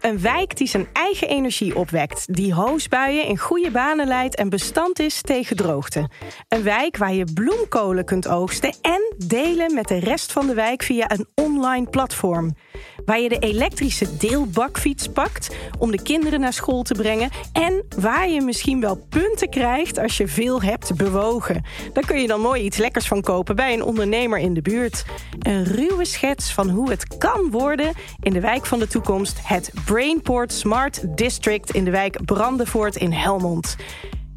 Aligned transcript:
Een 0.00 0.20
wijk 0.20 0.56
die 0.56 0.66
zijn 0.66 0.86
eigen 0.92 1.28
energie 1.28 1.76
opwekt, 1.76 2.34
die 2.34 2.54
hoosbuien 2.54 3.26
in 3.26 3.38
goede 3.38 3.70
banen 3.70 4.06
leidt 4.06 4.34
en 4.34 4.48
bestand 4.48 4.98
is 4.98 5.20
tegen 5.20 5.56
droogte. 5.56 6.08
Een 6.48 6.62
wijk 6.62 6.96
waar 6.96 7.14
je 7.14 7.24
bloemkolen 7.34 8.04
kunt 8.04 8.28
oogsten 8.28 8.74
en 8.82 9.14
delen 9.26 9.74
met 9.74 9.88
de 9.88 9.98
rest 9.98 10.32
van 10.32 10.46
de 10.46 10.54
wijk 10.54 10.82
via 10.82 11.10
een 11.10 11.26
online 11.34 11.90
platform. 11.90 12.56
Waar 13.04 13.20
je 13.20 13.28
de 13.28 13.38
elektrische 13.38 14.16
deelbakfiets 14.16 15.08
pakt 15.08 15.56
om 15.78 15.90
de 15.90 16.02
kinderen 16.02 16.40
naar 16.40 16.52
school 16.52 16.82
te 16.82 16.94
brengen 16.94 17.30
en 17.52 17.84
waar 17.96 18.28
je 18.28 18.40
misschien 18.40 18.80
wel 18.80 19.06
punten 19.08 19.50
krijgt 19.50 19.98
als 19.98 20.16
je 20.16 20.28
veel 20.28 20.62
hebt 20.62 20.96
bewogen. 20.96 21.64
Daar 21.92 22.06
kun 22.06 22.20
je 22.20 22.26
dan 22.26 22.40
mooi 22.40 22.62
iets 22.62 22.76
lekkers 22.76 23.06
van 23.08 23.20
kopen 23.20 23.56
bij 23.56 23.72
een 23.72 23.82
ondernemer 23.82 24.38
in 24.38 24.54
de 24.54 24.62
buurt. 24.62 25.04
Een 25.38 25.64
ruwe 25.64 26.04
schets 26.04 26.52
van 26.52 26.68
hoe 26.68 26.90
het 26.90 27.18
kan 27.18 27.50
worden 27.50 27.92
in 28.20 28.32
de 28.32 28.40
wijk 28.40 28.66
van 28.66 28.78
de 28.78 28.86
toekomst, 28.86 29.38
het 29.42 29.70
Brainport 29.88 30.52
Smart 30.52 31.16
District 31.16 31.70
in 31.70 31.84
de 31.84 31.90
wijk 31.90 32.24
Brandenvoort 32.24 32.96
in 32.96 33.12
Helmond. 33.12 33.76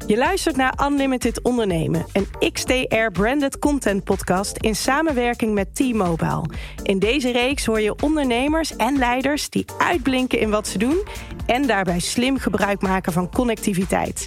Je 0.06 0.16
luistert 0.16 0.56
naar 0.56 0.86
Unlimited 0.86 1.42
Ondernemen, 1.42 2.06
een 2.12 2.52
XTR-branded 2.52 3.58
content 3.58 4.04
podcast 4.04 4.56
in 4.56 4.76
samenwerking 4.76 5.54
met 5.54 5.74
T-Mobile. 5.74 6.44
In 6.82 6.98
deze 6.98 7.32
reeks 7.32 7.66
hoor 7.66 7.80
je 7.80 7.96
ondernemers 8.02 8.76
en 8.76 8.98
leiders 8.98 9.50
die 9.50 9.64
uitblinken 9.78 10.38
in 10.38 10.50
wat 10.50 10.68
ze 10.68 10.78
doen 10.78 11.02
en 11.46 11.66
daarbij 11.66 12.00
slim 12.00 12.38
gebruik 12.38 12.82
maken 12.82 13.12
van 13.12 13.30
connectiviteit. 13.30 14.26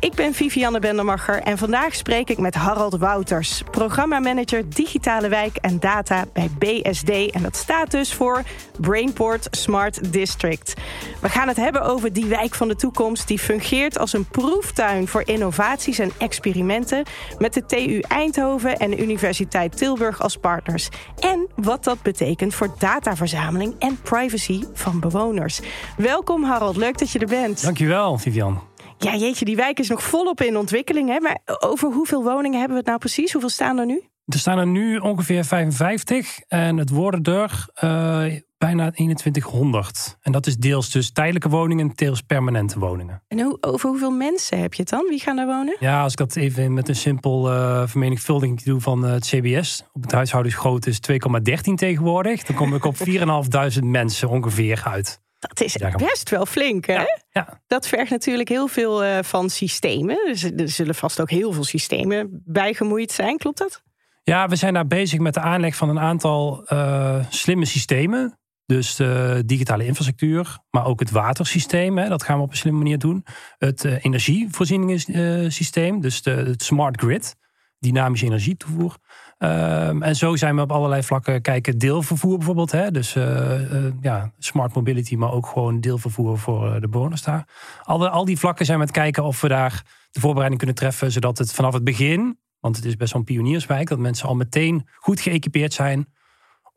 Ik 0.00 0.14
ben 0.14 0.34
Vivianne 0.34 0.78
Bendermacher 0.78 1.42
en 1.42 1.58
vandaag 1.58 1.94
spreek 1.94 2.30
ik 2.30 2.38
met 2.38 2.54
Harald 2.54 2.96
Wouters, 2.96 3.62
programmamanager 3.70 4.68
Digitale 4.68 5.28
Wijk 5.28 5.56
en 5.56 5.80
Data 5.80 6.24
bij 6.32 6.50
BSD. 6.58 7.10
En 7.10 7.42
dat 7.42 7.56
staat 7.56 7.90
dus 7.90 8.14
voor 8.14 8.42
Brainport 8.80 9.46
Smart 9.50 10.12
District. 10.12 10.74
We 11.20 11.28
gaan 11.28 11.48
het 11.48 11.56
hebben 11.56 11.82
over 11.82 12.12
die 12.12 12.26
wijk 12.26 12.54
van 12.54 12.68
de 12.68 12.76
toekomst 12.76 13.28
die 13.28 13.38
fungeert 13.38 13.98
als 13.98 14.12
een 14.12 14.24
proeftuin 14.24 15.08
voor 15.08 15.22
innovaties 15.24 15.98
en 15.98 16.10
experimenten 16.18 17.04
met 17.38 17.54
de 17.54 17.66
TU 17.66 18.00
Eindhoven 18.00 18.76
en 18.76 18.90
de 18.90 19.02
Universiteit 19.02 19.76
Tilburg 19.76 20.20
als 20.20 20.36
partners. 20.36 20.88
En 21.20 21.48
wat 21.56 21.84
dat 21.84 22.02
betekent 22.02 22.54
voor 22.54 22.74
dataverzameling 22.78 23.74
en 23.78 23.98
privacy 24.02 24.64
van 24.72 25.00
bewoners. 25.00 25.60
Welkom 25.96 26.44
Harald, 26.44 26.76
leuk 26.76 26.98
dat 26.98 27.10
je 27.10 27.18
er 27.18 27.26
bent. 27.26 27.62
Dankjewel, 27.62 28.18
Vivian. 28.18 28.67
Ja, 28.98 29.16
jeetje, 29.16 29.44
die 29.44 29.56
wijk 29.56 29.78
is 29.78 29.88
nog 29.88 30.02
volop 30.02 30.40
in 30.40 30.56
ontwikkeling. 30.56 31.08
Hè? 31.08 31.20
Maar 31.20 31.38
over 31.44 31.92
hoeveel 31.92 32.22
woningen 32.22 32.58
hebben 32.58 32.70
we 32.70 32.78
het 32.78 32.86
nou 32.86 32.98
precies? 32.98 33.32
Hoeveel 33.32 33.50
staan 33.50 33.78
er 33.78 33.86
nu? 33.86 34.02
Er 34.26 34.38
staan 34.38 34.58
er 34.58 34.66
nu 34.66 34.96
ongeveer 34.96 35.44
55 35.44 36.38
en 36.48 36.76
het 36.76 36.90
worden 36.90 37.22
er 37.22 37.66
uh, 37.84 38.40
bijna 38.58 38.90
2100. 38.90 40.16
En 40.20 40.32
dat 40.32 40.46
is 40.46 40.56
deels 40.56 40.90
dus 40.90 41.12
tijdelijke 41.12 41.48
woningen, 41.48 41.92
deels 41.94 42.20
permanente 42.20 42.78
woningen. 42.78 43.22
En 43.28 43.40
hoe, 43.40 43.58
over 43.60 43.88
hoeveel 43.88 44.10
mensen 44.10 44.60
heb 44.60 44.74
je 44.74 44.80
het 44.80 44.90
dan? 44.90 45.06
Wie 45.08 45.20
gaan 45.20 45.36
daar 45.36 45.46
wonen? 45.46 45.76
Ja, 45.80 46.02
als 46.02 46.12
ik 46.12 46.18
dat 46.18 46.36
even 46.36 46.72
met 46.72 46.88
een 46.88 46.96
simpel 46.96 47.52
uh, 47.52 47.82
vermenigvuldiging 47.86 48.62
doe 48.62 48.80
van 48.80 49.04
uh, 49.04 49.10
het 49.10 49.26
CBS. 49.26 49.84
Op 49.92 50.02
het 50.02 50.12
huishoudensgrootte 50.12 50.90
is 50.90 51.00
2,13 51.10 51.74
tegenwoordig. 51.74 52.42
Dan 52.42 52.56
kom 52.56 52.74
ik 52.74 52.84
op 52.84 52.96
4.500 53.08 53.82
mensen 53.82 54.28
ongeveer 54.28 54.82
uit. 54.84 55.20
Dat 55.38 55.60
is 55.60 55.76
best 55.96 56.30
wel 56.30 56.46
flink, 56.46 56.86
hè? 56.86 57.04
Ja, 57.30 57.60
Dat 57.66 57.88
vergt 57.88 58.10
natuurlijk 58.10 58.48
heel 58.48 58.68
veel 58.68 59.04
uh, 59.04 59.18
van 59.22 59.50
systemen. 59.50 60.16
Dus 60.26 60.42
er 60.42 60.68
zullen 60.68 60.94
vast 60.94 61.20
ook 61.20 61.30
heel 61.30 61.52
veel 61.52 61.64
systemen 61.64 62.42
bijgemoeid 62.44 63.12
zijn, 63.12 63.36
klopt 63.36 63.58
dat? 63.58 63.82
Ja, 64.22 64.48
we 64.48 64.56
zijn 64.56 64.74
daar 64.74 64.86
bezig 64.86 65.18
met 65.18 65.34
de 65.34 65.40
aanleg 65.40 65.76
van 65.76 65.88
een 65.88 66.00
aantal 66.00 66.66
uh, 66.72 67.24
slimme 67.28 67.64
systemen. 67.64 68.38
Dus 68.66 68.96
de 68.96 69.42
digitale 69.46 69.84
infrastructuur, 69.86 70.58
maar 70.70 70.86
ook 70.86 71.00
het 71.00 71.10
watersysteem. 71.10 71.98
Hè, 71.98 72.08
dat 72.08 72.22
gaan 72.22 72.36
we 72.36 72.42
op 72.42 72.50
een 72.50 72.56
slimme 72.56 72.78
manier 72.78 72.98
doen. 72.98 73.24
Het 73.58 73.84
uh, 73.84 74.04
energievoorzieningssysteem, 74.04 76.00
dus 76.00 76.22
de, 76.22 76.30
het 76.30 76.62
smart 76.62 77.00
grid, 77.00 77.36
dynamische 77.78 78.26
energietoevoer. 78.26 78.96
Um, 79.38 80.02
en 80.02 80.16
zo 80.16 80.36
zijn 80.36 80.56
we 80.56 80.62
op 80.62 80.72
allerlei 80.72 81.02
vlakken 81.02 81.42
kijken. 81.42 81.78
Deelvervoer 81.78 82.36
bijvoorbeeld. 82.36 82.72
Hè? 82.72 82.90
Dus 82.90 83.14
uh, 83.14 83.72
uh, 83.72 83.92
ja, 84.00 84.32
smart 84.38 84.74
mobility, 84.74 85.16
maar 85.16 85.32
ook 85.32 85.46
gewoon 85.46 85.80
deelvervoer 85.80 86.38
voor 86.38 86.80
de 86.80 86.88
bewoners 86.88 87.22
daar. 87.22 87.48
Al, 87.82 88.08
al 88.08 88.24
die 88.24 88.38
vlakken 88.38 88.66
zijn 88.66 88.78
we 88.78 88.84
het 88.84 88.94
kijken 88.94 89.24
of 89.24 89.40
we 89.40 89.48
daar 89.48 89.82
de 90.10 90.20
voorbereiding 90.20 90.58
kunnen 90.58 90.76
treffen. 90.76 91.12
Zodat 91.12 91.38
het 91.38 91.52
vanaf 91.52 91.72
het 91.72 91.84
begin, 91.84 92.38
want 92.60 92.76
het 92.76 92.84
is 92.84 92.96
best 92.96 93.12
wel 93.12 93.20
een 93.20 93.26
pionierswijk, 93.26 93.88
dat 93.88 93.98
mensen 93.98 94.28
al 94.28 94.34
meteen 94.34 94.88
goed 94.96 95.20
geëquipeerd 95.20 95.72
zijn 95.72 96.08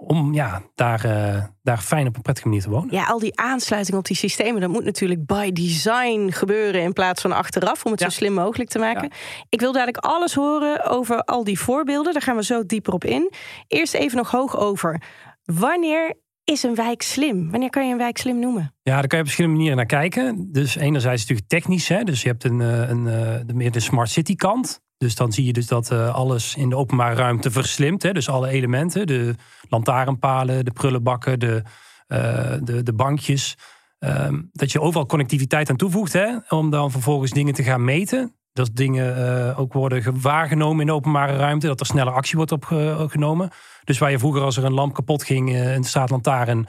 om 0.07 0.33
ja, 0.33 0.61
daar, 0.75 1.05
uh, 1.05 1.43
daar 1.63 1.77
fijn 1.77 2.07
op 2.07 2.15
een 2.15 2.21
prettige 2.21 2.47
manier 2.47 2.63
te 2.63 2.69
wonen. 2.69 2.93
Ja, 2.93 3.05
al 3.05 3.19
die 3.19 3.39
aansluiting 3.39 3.97
op 3.97 4.05
die 4.05 4.15
systemen, 4.15 4.61
dat 4.61 4.69
moet 4.69 4.83
natuurlijk 4.83 5.25
by 5.25 5.51
design 5.51 6.29
gebeuren 6.31 6.81
in 6.81 6.93
plaats 6.93 7.21
van 7.21 7.31
achteraf, 7.31 7.85
om 7.85 7.91
het 7.91 7.99
ja. 7.99 8.09
zo 8.09 8.15
slim 8.15 8.33
mogelijk 8.33 8.69
te 8.69 8.79
maken. 8.79 9.03
Ja. 9.03 9.15
Ik 9.49 9.59
wil 9.59 9.71
dadelijk 9.71 9.97
alles 9.97 10.33
horen 10.33 10.85
over 10.85 11.23
al 11.23 11.43
die 11.43 11.59
voorbeelden. 11.59 12.13
Daar 12.13 12.21
gaan 12.21 12.35
we 12.35 12.43
zo 12.43 12.65
dieper 12.65 12.93
op 12.93 13.03
in. 13.03 13.31
Eerst 13.67 13.93
even 13.93 14.17
nog 14.17 14.31
hoog 14.31 14.57
over. 14.57 15.01
Wanneer 15.43 16.13
is 16.43 16.63
een 16.63 16.75
wijk 16.75 17.01
slim? 17.01 17.51
Wanneer 17.51 17.69
kan 17.69 17.85
je 17.85 17.91
een 17.91 17.97
wijk 17.97 18.17
slim 18.17 18.39
noemen? 18.39 18.75
Ja, 18.81 18.93
daar 18.93 19.07
kan 19.07 19.17
je 19.17 19.23
op 19.23 19.23
verschillende 19.23 19.57
manieren 19.57 19.77
naar 19.77 19.85
kijken. 19.85 20.51
Dus 20.51 20.75
enerzijds 20.75 21.21
natuurlijk 21.21 21.47
technisch. 21.47 21.87
Hè? 21.87 22.03
Dus 22.03 22.21
je 22.21 22.27
hebt 22.27 22.43
een, 22.43 22.59
een, 22.59 23.05
een, 23.05 23.45
meer 23.53 23.71
de 23.71 23.79
smart 23.79 24.09
city 24.09 24.35
kant. 24.35 24.81
Dus 25.01 25.15
dan 25.15 25.31
zie 25.31 25.45
je 25.45 25.53
dus 25.53 25.67
dat 25.67 25.91
uh, 25.91 26.13
alles 26.13 26.55
in 26.55 26.69
de 26.69 26.75
openbare 26.75 27.15
ruimte 27.15 27.51
verslimt. 27.51 28.03
Hè? 28.03 28.11
Dus 28.11 28.29
alle 28.29 28.49
elementen, 28.49 29.07
de 29.07 29.35
lantaarnpalen, 29.69 30.65
de 30.65 30.71
prullenbakken, 30.71 31.39
de, 31.39 31.63
uh, 32.07 32.17
de, 32.63 32.83
de 32.83 32.93
bankjes. 32.93 33.57
Um, 33.99 34.49
dat 34.51 34.71
je 34.71 34.81
overal 34.81 35.05
connectiviteit 35.05 35.69
aan 35.69 35.75
toevoegt, 35.75 36.13
hè? 36.13 36.37
om 36.49 36.69
dan 36.69 36.91
vervolgens 36.91 37.31
dingen 37.31 37.53
te 37.53 37.63
gaan 37.63 37.83
meten. 37.83 38.35
Dat 38.53 38.69
dingen 38.73 39.17
uh, 39.17 39.59
ook 39.59 39.73
worden 39.73 40.21
waargenomen 40.21 40.81
in 40.81 40.87
de 40.87 40.93
openbare 40.93 41.35
ruimte, 41.35 41.67
dat 41.67 41.79
er 41.79 41.85
sneller 41.85 42.13
actie 42.13 42.37
wordt 42.37 42.51
opgenomen. 42.51 43.49
Dus 43.83 43.97
waar 43.97 44.11
je 44.11 44.19
vroeger 44.19 44.41
als 44.41 44.57
er 44.57 44.63
een 44.63 44.73
lamp 44.73 44.93
kapot 44.93 45.23
ging 45.23 45.55
in 45.55 45.81
de 45.81 45.87
straatlantaarn, 45.87 46.67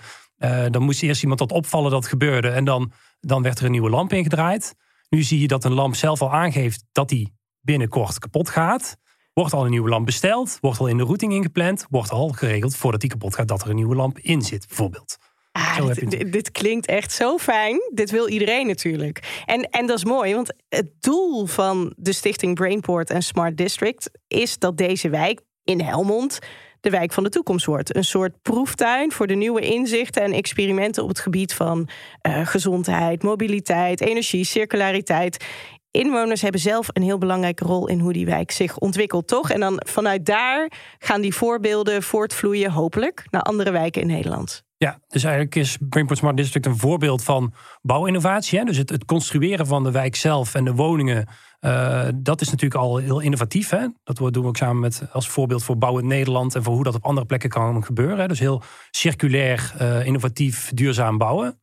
dan 0.70 0.82
moest 0.82 1.02
eerst 1.02 1.22
iemand 1.22 1.38
dat 1.38 1.52
opvallen 1.52 1.90
dat 1.90 2.06
gebeurde 2.06 2.48
en 2.48 2.64
dan, 2.64 2.92
dan 3.20 3.42
werd 3.42 3.58
er 3.58 3.64
een 3.64 3.70
nieuwe 3.70 3.90
lamp 3.90 4.12
ingedraaid. 4.12 4.74
Nu 5.08 5.22
zie 5.22 5.40
je 5.40 5.48
dat 5.48 5.64
een 5.64 5.72
lamp 5.72 5.94
zelf 5.94 6.22
al 6.22 6.32
aangeeft 6.32 6.84
dat 6.92 7.08
die 7.08 7.40
binnenkort 7.62 8.18
kapot 8.18 8.48
gaat. 8.48 8.96
Wordt 9.32 9.52
al 9.52 9.64
een 9.64 9.70
nieuwe 9.70 9.88
lamp 9.88 10.06
besteld, 10.06 10.58
wordt 10.60 10.78
al 10.78 10.86
in 10.86 10.96
de 10.96 11.04
routing 11.04 11.32
ingepland, 11.32 11.86
wordt 11.90 12.10
al 12.10 12.28
geregeld 12.28 12.76
voordat 12.76 13.00
die 13.00 13.10
kapot 13.10 13.34
gaat 13.34 13.48
dat 13.48 13.62
er 13.62 13.68
een 13.68 13.76
nieuwe 13.76 13.94
lamp 13.94 14.18
in 14.18 14.42
zit, 14.42 14.66
bijvoorbeeld. 14.66 15.18
Ah, 15.52 15.86
dit, 15.86 16.10
dit, 16.10 16.32
dit, 16.32 16.50
klinkt 16.50 16.86
echt 16.86 17.12
zo 17.12 17.38
fijn. 17.38 17.90
Dit 17.94 18.10
wil 18.10 18.28
iedereen 18.28 18.66
natuurlijk. 18.66 19.42
En, 19.46 19.62
en 19.62 19.86
dat 19.86 19.96
is 19.96 20.04
mooi, 20.04 20.34
want 20.34 20.54
het 20.68 20.90
doel 21.00 21.46
van 21.46 21.92
de 21.96 22.12
stichting 22.12 22.54
Brainport 22.54 23.10
en 23.10 23.22
Smart 23.22 23.56
District 23.56 24.10
is 24.28 24.58
dat 24.58 24.76
deze 24.76 25.08
wijk 25.08 25.40
in 25.64 25.80
Helmond 25.80 26.38
de 26.80 26.90
wijk 26.90 27.12
van 27.12 27.22
de 27.22 27.28
toekomst 27.28 27.66
wordt. 27.66 27.96
Een 27.96 28.04
soort 28.04 28.42
proeftuin 28.42 29.12
voor 29.12 29.26
de 29.26 29.34
nieuwe 29.34 29.60
inzichten 29.60 30.22
en 30.22 30.32
experimenten 30.32 31.02
op 31.02 31.08
het 31.08 31.20
gebied 31.20 31.54
van 31.54 31.88
uh, 32.26 32.46
gezondheid, 32.46 33.22
mobiliteit, 33.22 34.00
energie, 34.00 34.44
circulariteit 34.44 35.44
inwoners 35.92 36.42
hebben 36.42 36.60
zelf 36.60 36.88
een 36.92 37.02
heel 37.02 37.18
belangrijke 37.18 37.64
rol 37.64 37.88
in 37.88 38.00
hoe 38.00 38.12
die 38.12 38.26
wijk 38.26 38.50
zich 38.50 38.78
ontwikkelt, 38.78 39.26
toch? 39.26 39.50
En 39.50 39.60
dan 39.60 39.82
vanuit 39.86 40.26
daar 40.26 40.70
gaan 40.98 41.20
die 41.20 41.34
voorbeelden 41.34 42.02
voortvloeien, 42.02 42.70
hopelijk, 42.70 43.26
naar 43.30 43.42
andere 43.42 43.70
wijken 43.70 44.00
in 44.00 44.06
Nederland. 44.06 44.62
Ja, 44.76 44.98
dus 45.08 45.24
eigenlijk 45.24 45.54
is 45.54 45.78
Brainport 45.80 46.18
Smart 46.18 46.36
District 46.36 46.66
een 46.66 46.78
voorbeeld 46.78 47.24
van 47.24 47.54
bouwinnovatie. 47.82 48.58
Hè? 48.58 48.64
Dus 48.64 48.76
het, 48.76 48.90
het, 48.90 49.04
construeren 49.04 49.66
van 49.66 49.84
de 49.84 49.90
wijk 49.90 50.16
zelf 50.16 50.54
en 50.54 50.64
de 50.64 50.74
woningen, 50.74 51.28
uh, 51.60 52.08
dat 52.14 52.40
is 52.40 52.50
natuurlijk 52.50 52.80
al 52.80 52.96
heel 52.96 53.20
innovatief. 53.20 53.70
Hè? 53.70 53.86
Dat 54.04 54.16
doen 54.16 54.42
we 54.42 54.48
ook 54.48 54.56
samen 54.56 54.80
met 54.80 55.02
als 55.12 55.28
voorbeeld 55.28 55.64
voor 55.64 55.78
Bouw 55.78 55.98
in 55.98 56.06
Nederland 56.06 56.54
en 56.54 56.62
voor 56.62 56.74
hoe 56.74 56.84
dat 56.84 56.94
op 56.94 57.04
andere 57.04 57.26
plekken 57.26 57.50
kan 57.50 57.84
gebeuren. 57.84 58.18
Hè? 58.18 58.28
Dus 58.28 58.38
heel 58.38 58.62
circulair, 58.90 59.74
uh, 59.80 60.06
innovatief, 60.06 60.70
duurzaam 60.74 61.18
bouwen. 61.18 61.60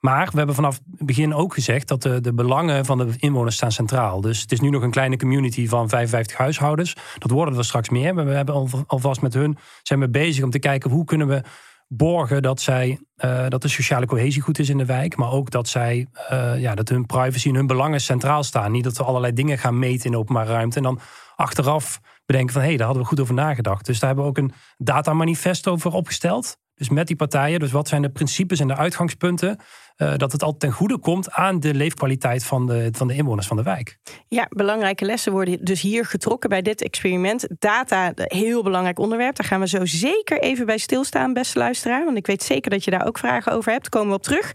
Maar 0.00 0.28
we 0.30 0.36
hebben 0.36 0.54
vanaf 0.54 0.80
het 0.96 1.06
begin 1.06 1.34
ook 1.34 1.54
gezegd 1.54 1.88
dat 1.88 2.02
de, 2.02 2.20
de 2.20 2.34
belangen 2.34 2.84
van 2.84 2.98
de 2.98 3.12
inwoners 3.16 3.56
staan 3.56 3.72
centraal. 3.72 4.20
Dus 4.20 4.40
het 4.40 4.52
is 4.52 4.60
nu 4.60 4.70
nog 4.70 4.82
een 4.82 4.90
kleine 4.90 5.16
community 5.16 5.68
van 5.68 5.88
55 5.88 6.36
huishoudens. 6.36 6.96
Dat 7.18 7.30
worden 7.30 7.58
er 7.58 7.64
straks 7.64 7.88
meer. 7.88 8.14
We 8.14 8.30
hebben 8.30 8.86
alvast 8.86 9.20
met 9.20 9.34
hun 9.34 9.58
zijn 9.82 10.00
we 10.00 10.10
bezig 10.10 10.44
om 10.44 10.50
te 10.50 10.58
kijken 10.58 10.90
hoe 10.90 11.04
kunnen 11.04 11.28
we 11.28 11.42
borgen 11.88 12.42
dat, 12.42 12.60
zij, 12.60 12.98
uh, 13.24 13.48
dat 13.48 13.62
de 13.62 13.68
sociale 13.68 14.06
cohesie 14.06 14.42
goed 14.42 14.58
is 14.58 14.68
in 14.68 14.78
de 14.78 14.84
wijk. 14.84 15.16
Maar 15.16 15.30
ook 15.30 15.50
dat, 15.50 15.68
zij, 15.68 16.06
uh, 16.32 16.60
ja, 16.60 16.74
dat 16.74 16.88
hun 16.88 17.06
privacy 17.06 17.48
en 17.48 17.54
hun 17.54 17.66
belangen 17.66 18.00
centraal 18.00 18.42
staan. 18.42 18.72
Niet 18.72 18.84
dat 18.84 18.96
we 18.96 19.04
allerlei 19.04 19.32
dingen 19.32 19.58
gaan 19.58 19.78
meten 19.78 20.04
in 20.04 20.10
de 20.10 20.18
openbare 20.18 20.52
ruimte. 20.52 20.76
En 20.76 20.82
dan 20.82 21.00
achteraf 21.36 22.00
bedenken 22.26 22.52
van 22.52 22.62
hé, 22.62 22.68
hey, 22.68 22.76
daar 22.76 22.86
hadden 22.86 23.02
we 23.04 23.08
goed 23.08 23.20
over 23.20 23.34
nagedacht. 23.34 23.86
Dus 23.86 23.98
daar 23.98 24.06
hebben 24.06 24.24
we 24.24 24.30
ook 24.30 24.38
een 24.38 24.52
datamanifest 24.76 25.68
over 25.68 25.92
opgesteld. 25.92 26.56
Dus 26.74 26.88
met 26.88 27.06
die 27.06 27.16
partijen, 27.16 27.60
dus 27.60 27.72
wat 27.72 27.88
zijn 27.88 28.02
de 28.02 28.10
principes 28.10 28.60
en 28.60 28.68
de 28.68 28.76
uitgangspunten, 28.76 29.60
uh, 30.02 30.16
dat 30.16 30.32
het 30.32 30.42
altijd 30.42 30.60
ten 30.60 30.72
goede 30.72 30.98
komt 30.98 31.30
aan 31.30 31.60
de 31.60 31.74
leefkwaliteit 31.74 32.44
van 32.44 32.66
de, 32.66 32.88
van 32.92 33.08
de 33.08 33.14
inwoners 33.14 33.46
van 33.46 33.56
de 33.56 33.62
wijk. 33.62 33.98
Ja, 34.28 34.46
belangrijke 34.48 35.04
lessen 35.04 35.32
worden 35.32 35.64
dus 35.64 35.80
hier 35.80 36.04
getrokken 36.04 36.48
bij 36.48 36.62
dit 36.62 36.82
experiment. 36.82 37.46
Data, 37.58 38.12
heel 38.14 38.62
belangrijk 38.62 38.98
onderwerp. 38.98 39.36
Daar 39.36 39.46
gaan 39.46 39.60
we 39.60 39.68
zo 39.68 39.84
zeker 39.84 40.40
even 40.40 40.66
bij 40.66 40.78
stilstaan, 40.78 41.32
beste 41.32 41.58
luisteraar. 41.58 42.04
Want 42.04 42.16
ik 42.16 42.26
weet 42.26 42.42
zeker 42.42 42.70
dat 42.70 42.84
je 42.84 42.90
daar 42.90 43.06
ook 43.06 43.18
vragen 43.18 43.52
over 43.52 43.72
hebt. 43.72 43.88
Komen 43.88 44.08
we 44.08 44.14
op 44.14 44.22
terug. 44.22 44.54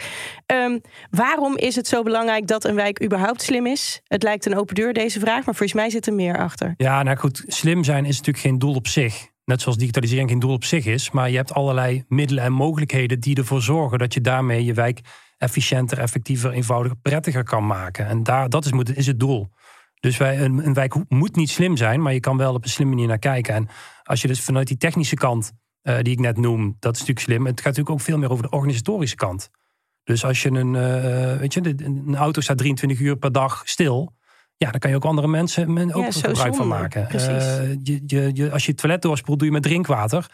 Um, 0.54 0.82
waarom 1.10 1.58
is 1.58 1.76
het 1.76 1.88
zo 1.88 2.04
belangrijk 2.04 2.48
dat 2.48 2.64
een 2.64 2.76
wijk 2.76 3.04
überhaupt 3.04 3.42
slim 3.42 3.66
is? 3.66 4.02
Het 4.08 4.24
lijkt 4.24 4.46
een 4.46 4.58
open 4.58 4.76
deur, 4.76 4.94
deze 4.94 5.20
vraag, 5.20 5.46
maar 5.46 5.56
volgens 5.56 5.74
mij 5.74 5.90
zit 5.90 6.08
er 6.08 6.14
meer 6.14 6.38
achter. 6.38 6.74
Ja, 6.78 7.04
nou 7.04 7.18
goed, 7.18 7.44
slim 7.48 7.84
zijn 7.84 8.06
is 8.06 8.18
natuurlijk 8.18 8.46
geen 8.46 8.60
doel 8.60 8.76
op 8.76 8.88
zich. 8.88 9.28
Net 9.46 9.62
zoals 9.62 9.78
digitalisering 9.78 10.30
geen 10.30 10.40
doel 10.40 10.54
op 10.54 10.64
zich 10.64 10.86
is. 10.86 11.12
Maar 11.12 11.30
je 11.30 11.36
hebt 11.36 11.54
allerlei 11.54 12.04
middelen 12.08 12.44
en 12.44 12.54
mogelijkheden 12.54 13.20
die 13.20 13.36
ervoor 13.36 13.62
zorgen 13.62 14.00
dat 14.00 14.14
je 14.14 14.22
daarmee 14.22 14.66
je 14.66 14.74
wijk 14.74 15.02
efficiënter, 15.38 16.00
effectiever, 16.00 16.52
eenvoudiger, 16.52 16.98
prettiger 16.98 17.44
kan 17.44 17.68
maken. 17.68 18.08
En 18.08 18.24
daar, 18.24 18.50
dat 18.50 18.66
is, 18.66 18.72
is 18.94 19.08
het 19.08 19.20
doel. 19.20 19.52
Dus 20.00 20.18
wij, 20.18 20.40
een, 20.40 20.66
een 20.66 20.74
wijk 20.74 20.96
moet 21.10 21.36
niet 21.36 21.50
slim 21.50 21.78
zijn, 21.78 22.02
maar 22.02 22.14
je 22.14 22.20
kan 22.20 22.38
wel 22.38 22.54
op 22.54 22.64
een 22.64 22.70
slimme 22.70 22.94
manier 22.94 23.08
naar 23.08 23.20
kijken. 23.20 23.54
En 23.54 23.68
als 24.04 24.22
je 24.22 24.28
dus 24.28 24.42
vanuit 24.42 24.68
die 24.68 24.78
technische 24.78 25.16
kant, 25.16 25.52
uh, 25.84 25.98
die 26.02 26.14
ik 26.14 26.20
net 26.20 26.38
noem, 26.38 26.76
dat 26.80 26.94
is 26.94 27.00
natuurlijk 27.00 27.28
slim. 27.28 27.46
Het 27.46 27.56
gaat 27.56 27.66
natuurlijk 27.66 27.96
ook 27.96 28.02
veel 28.02 28.18
meer 28.18 28.32
over 28.32 28.44
de 28.44 28.50
organisatorische 28.50 29.16
kant. 29.16 29.50
Dus 30.04 30.26
als 30.26 30.42
je 30.42 30.50
een, 30.50 30.74
uh, 30.74 31.38
weet 31.40 31.54
je, 31.54 31.74
een 31.78 32.16
auto 32.16 32.42
staat 32.42 32.58
23 32.58 33.00
uur 33.00 33.16
per 33.16 33.32
dag 33.32 33.62
stil. 33.66 34.14
Ja, 34.58 34.72
dan 34.72 34.80
kan 34.80 34.90
je 34.90 34.96
ook 34.96 35.06
andere 35.06 35.28
mensen 35.28 35.94
ook 35.94 36.14
gebruik 36.14 36.56
van 36.56 36.68
maken. 36.68 37.08
Uh, 37.16 37.74
je, 37.84 38.02
je, 38.06 38.30
je, 38.34 38.52
als 38.52 38.66
je 38.66 38.72
het 38.72 38.80
toilet 38.80 39.02
doorspoelt, 39.02 39.40
doe 39.40 39.48
je 39.48 39.54
met 39.54 39.64
drinkwater. 39.64 40.26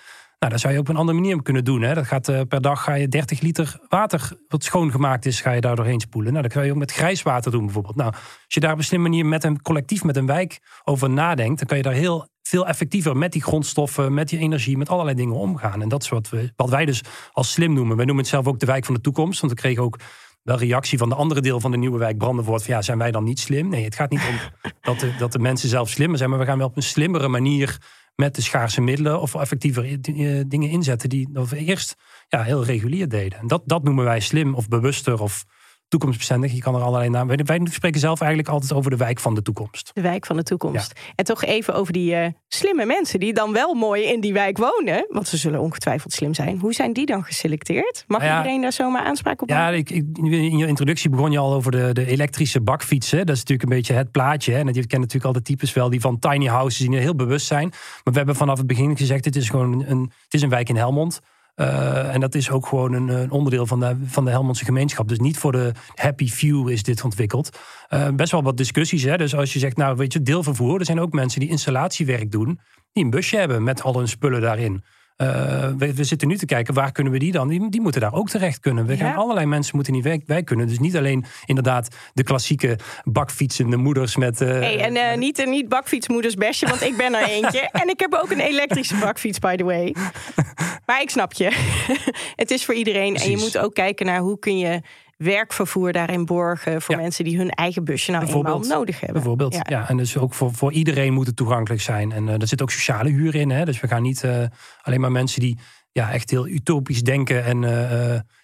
Nou, 0.42 0.54
dat 0.54 0.62
zou 0.62 0.74
je 0.74 0.80
op 0.80 0.88
een 0.88 0.96
andere 0.96 1.20
manier 1.20 1.42
kunnen 1.42 1.64
doen. 1.64 1.82
Hè. 1.82 1.94
Dat 1.94 2.06
gaat, 2.06 2.30
uh, 2.30 2.42
per 2.48 2.62
dag 2.62 2.84
ga 2.84 2.94
je 2.94 3.08
30 3.08 3.42
liter 3.42 3.80
water 3.88 4.32
wat 4.48 4.64
schoongemaakt 4.64 5.26
is, 5.26 5.42
ga 5.42 5.52
je 5.52 5.62
daar 5.62 5.76
doorheen 5.76 6.00
spoelen. 6.00 6.32
Nou, 6.32 6.44
dat 6.44 6.54
kan 6.54 6.66
je 6.66 6.72
ook 6.72 6.78
met 6.78 6.92
grijswater 6.92 7.52
doen 7.52 7.66
bijvoorbeeld. 7.66 7.96
Nou, 7.96 8.12
als 8.12 8.54
je 8.54 8.60
daar 8.60 8.72
op 8.72 8.78
een 8.78 8.84
slimme 8.84 9.10
manier 9.10 9.26
met 9.26 9.44
een 9.44 9.62
collectief, 9.62 10.04
met 10.04 10.18
een 10.18 10.26
wijk 10.26 10.60
over 10.84 11.10
nadenkt, 11.10 11.58
dan 11.58 11.68
kan 11.68 11.78
je 11.78 11.84
daar 11.84 11.94
heel 11.94 12.28
veel 12.42 12.68
effectiever 12.68 13.18
met 13.18 13.32
die 13.32 13.44
grondstoffen, 13.44 14.14
met 14.14 14.30
die 14.30 14.40
energie, 14.40 14.78
met 14.78 14.90
allerlei 14.90 15.16
dingen 15.16 15.36
omgaan. 15.36 15.82
En 15.82 15.90
dat 15.90 16.04
is 16.04 16.10
wat, 16.10 16.30
we, 16.30 16.52
wat 16.56 16.70
wij 16.70 16.86
dus 16.86 17.02
als 17.32 17.52
slim 17.52 17.74
noemen. 17.74 17.96
Wij 17.96 18.06
noemen 18.06 18.24
het 18.24 18.34
zelf 18.34 18.48
ook 18.48 18.60
de 18.60 18.66
wijk 18.66 18.86
van 18.86 18.94
de 18.94 19.02
toekomst. 19.02 19.42
Want 19.42 19.54
we 19.54 19.60
kregen 19.60 19.84
ook 19.84 20.00
wel 20.44 20.58
reactie 20.58 20.98
van 20.98 21.10
de 21.10 21.16
andere 21.16 21.42
deel 21.42 21.60
van 21.60 21.72
de 21.72 21.78
nieuwe 21.78 21.98
wijk 21.98 22.18
Brandenvoort. 22.18 22.64
Van 22.64 22.74
ja, 22.74 22.82
zijn 22.82 22.98
wij 22.98 23.12
dan 23.12 23.24
niet 23.24 23.40
slim? 23.40 23.70
Nee, 23.70 23.84
het 23.84 23.96
gaat 23.96 24.10
niet 24.10 24.28
om 24.30 24.72
dat 24.82 25.00
de, 25.00 25.16
dat 25.18 25.32
de 25.32 25.40
mensen 25.40 25.70
zelf 25.70 25.90
slimmer 25.90 26.18
zijn, 26.18 26.30
maar 26.30 26.40
we 26.40 26.46
gaan 26.46 26.58
wel 26.58 26.68
op 26.68 26.76
een 26.76 26.84
slimmere 26.84 27.28
manier 27.28 27.78
met 28.21 28.35
de 28.35 28.41
schaarse 28.41 28.81
middelen 28.81 29.21
of 29.21 29.35
effectiever 29.35 29.83
eh, 29.85 30.41
dingen 30.47 30.69
inzetten 30.69 31.09
die 31.09 31.29
we 31.33 31.57
eerst 31.57 31.95
ja, 32.27 32.41
heel 32.44 32.65
regulier 32.65 33.09
deden. 33.09 33.39
En 33.39 33.47
dat, 33.47 33.62
dat 33.65 33.83
noemen 33.83 34.03
wij 34.03 34.19
slim 34.19 34.56
of 34.56 34.68
bewuster 34.68 35.21
of 35.21 35.45
toekomstbestendig. 35.92 36.52
Je 36.52 36.62
kan 36.62 36.76
er 36.76 36.82
allerlei 36.82 37.10
namen. 37.10 37.46
Wij 37.46 37.60
spreken 37.64 38.00
zelf 38.00 38.22
eigenlijk 38.22 38.52
altijd 38.52 38.74
over 38.74 38.92
de 38.92 38.98
wijk 38.98 39.20
van 39.20 39.36
de 39.36 39.42
toekomst. 39.42 39.92
De 39.94 40.02
wijk 40.02 40.26
van 40.26 40.36
de 40.36 40.44
toekomst. 40.44 41.00
En 41.16 41.26
toch 41.26 41.44
even 41.44 41.74
over 41.74 41.94
die 41.94 42.16
uh, 42.16 42.26
slimme 42.48 42.86
mensen 42.86 43.20
die 43.20 43.34
dan 43.34 43.54
wel 43.54 43.74
mooi 43.74 44.04
in 44.04 44.22
die 44.22 44.34
wijk 44.34 44.58
wonen. 44.58 45.06
Want 45.10 45.28
ze 45.28 45.38
zullen 45.38 45.60
ongetwijfeld 45.60 46.14
slim 46.14 46.34
zijn. 46.34 46.60
Hoe 46.60 46.74
zijn 46.74 46.94
die 46.94 47.06
dan 47.06 47.24
geselecteerd? 47.24 48.04
Mag 48.08 48.22
nou 48.22 48.38
iedereen 48.38 48.62
daar 48.62 48.72
zomaar 48.72 49.04
aanspraak 49.04 49.42
op? 49.42 49.50
Ja, 49.50 49.70
ik, 49.70 49.90
ik, 49.90 50.06
in 50.18 50.58
je 50.58 50.68
introductie 50.68 51.10
begon 51.10 51.32
je 51.32 51.38
al 51.38 51.54
over 51.54 51.72
de, 51.72 51.90
de 51.94 52.06
elektrische 52.06 52.62
bakfietsen. 52.62 53.26
Dat 53.26 53.36
is 53.36 53.42
natuurlijk 53.42 53.70
een 53.70 53.76
beetje 53.76 53.94
het 53.94 54.12
plaatje. 54.12 54.52
Hè? 54.52 54.60
En 54.60 54.68
je 54.68 54.74
kent 54.74 54.92
natuurlijk 54.92 55.26
al 55.26 55.34
de 55.34 55.42
types 55.42 55.74
wel 55.74 55.90
die 55.90 56.02
van 56.02 56.20
tiny 56.20 56.46
houses 56.46 56.88
die 56.88 57.00
heel 57.00 57.16
bewust 57.16 57.48
zijn. 57.48 57.70
Maar 57.70 58.14
we 58.14 58.18
hebben 58.18 58.36
vanaf 58.36 58.58
het 58.58 58.68
begin 58.68 58.98
gezegd: 58.98 59.26
het 59.26 59.36
is 59.36 59.50
gewoon 59.50 59.86
een, 59.88 60.12
het 60.24 60.34
is 60.34 60.42
een 60.42 60.50
wijk 60.50 60.70
in 60.70 60.76
Helmond. 60.76 61.22
Uh, 61.56 62.13
en 62.13 62.19
dat 62.19 62.36
is 62.36 62.50
ook 62.50 62.68
gewoon 62.68 62.94
een, 62.94 63.07
een, 63.07 63.31
onderdeel 63.31 63.65
van 63.65 63.80
de, 63.80 63.95
van 64.06 64.25
de 64.25 64.31
Helmondse 64.31 64.65
gemeenschap. 64.65 65.07
Dus 65.07 65.19
niet 65.19 65.38
voor 65.38 65.51
de 65.51 65.71
happy 65.95 66.27
few 66.27 66.69
is 66.69 66.83
dit 66.83 67.03
ontwikkeld. 67.03 67.59
Uh, 67.89 68.07
best 68.09 68.31
wel 68.31 68.44
wat 68.44 68.57
discussies. 68.57 69.03
Hè? 69.03 69.18
Dus 69.18 69.36
als 69.36 69.53
je 69.53 69.59
zegt, 69.59 69.77
nou 69.77 69.95
weet 69.95 70.13
je, 70.13 70.21
deelvervoer. 70.21 70.80
Er 70.80 70.86
zijn 70.86 71.00
ook 71.00 71.13
mensen 71.13 71.39
die 71.39 71.50
installatiewerk 71.50 72.31
doen. 72.31 72.59
Die 72.92 73.03
een 73.03 73.09
busje 73.09 73.38
hebben 73.38 73.63
met 73.63 73.81
al 73.81 73.98
hun 73.98 74.07
spullen 74.07 74.42
daarin. 74.42 74.83
Uh, 75.21 75.68
we, 75.77 76.03
zitten 76.03 76.27
nu 76.27 76.38
te 76.38 76.45
kijken, 76.45 76.73
waar 76.73 76.91
kunnen 76.91 77.13
we 77.13 77.19
die 77.19 77.31
dan? 77.31 77.47
Die, 77.47 77.69
die 77.69 77.81
moeten 77.81 78.01
daar 78.01 78.13
ook 78.13 78.29
terecht 78.29 78.59
kunnen. 78.59 78.85
We 78.85 78.97
gaan 78.97 79.15
allerlei 79.15 79.45
mensen 79.45 79.75
moeten 79.75 79.94
in 79.94 80.01
die 80.01 80.19
wijk, 80.25 80.45
kunnen. 80.45 80.68
Dus 80.68 80.79
niet 80.79 80.97
alleen 80.97 81.25
inderdaad 81.45 81.95
de 82.13 82.23
klassieke 82.23 82.79
bakfietsende 83.03 83.77
moeders 83.77 84.15
met... 84.15 84.41
Uh, 84.41 84.47
hey, 84.47 84.79
en 84.79 84.95
uh, 84.95 85.15
niet, 85.15 85.45
niet 85.45 85.69
bakfietsmoeders 85.69 86.35
bestje, 86.35 86.68
want 86.68 86.81
ik 86.81 86.97
ben 86.97 87.13
er 87.13 87.27
eentje. 87.38 87.69
en 87.71 87.89
ik 87.89 88.00
heb 88.00 88.13
ook 88.13 88.31
een 88.31 88.39
elektrische 88.39 88.95
bakfiets, 88.95 89.39
by 89.39 89.56
the 89.56 89.63
way. 89.63 89.95
maar 90.85 91.01
ik 91.01 91.09
snap 91.09 91.33
je. 91.33 91.51
het 92.35 92.51
is 92.51 92.65
voor 92.65 92.75
iedereen. 92.75 93.15
En 93.15 93.29
je 93.29 93.38
moet 93.38 93.57
ook 93.57 93.73
kijken 93.73 94.06
naar 94.06 94.19
hoe 94.19 94.39
kun 94.39 94.57
je 94.57 94.81
werkvervoer 95.21 95.91
daarin 95.91 96.25
borgen 96.25 96.81
voor 96.81 96.95
mensen 96.95 97.23
die 97.23 97.38
hun 97.38 97.50
eigen 97.50 97.83
busje 97.83 98.12
nou 98.12 98.25
eenmaal 98.25 98.59
nodig 98.59 99.00
hebben. 99.00 99.13
Bijvoorbeeld, 99.13 99.59
ja. 99.69 99.89
En 99.89 99.97
dus 99.97 100.18
ook 100.18 100.33
voor, 100.33 100.53
voor 100.53 100.71
iedereen 100.71 101.13
moet 101.13 101.27
het 101.27 101.35
toegankelijk 101.35 101.81
zijn. 101.81 102.12
En 102.12 102.27
uh, 102.27 102.41
er 102.41 102.47
zit 102.47 102.62
ook 102.62 102.71
sociale 102.71 103.09
huur 103.09 103.35
in. 103.35 103.50
Hè? 103.50 103.65
Dus 103.65 103.79
we 103.79 103.88
gaan 103.88 104.01
niet 104.01 104.23
uh, 104.23 104.44
alleen 104.81 105.00
maar 105.00 105.12
mensen 105.12 105.39
die 105.39 105.59
ja, 105.91 106.12
echt 106.12 106.29
heel 106.29 106.47
utopisch 106.47 107.03
denken 107.03 107.44
en 107.44 107.62
uh, 107.62 107.69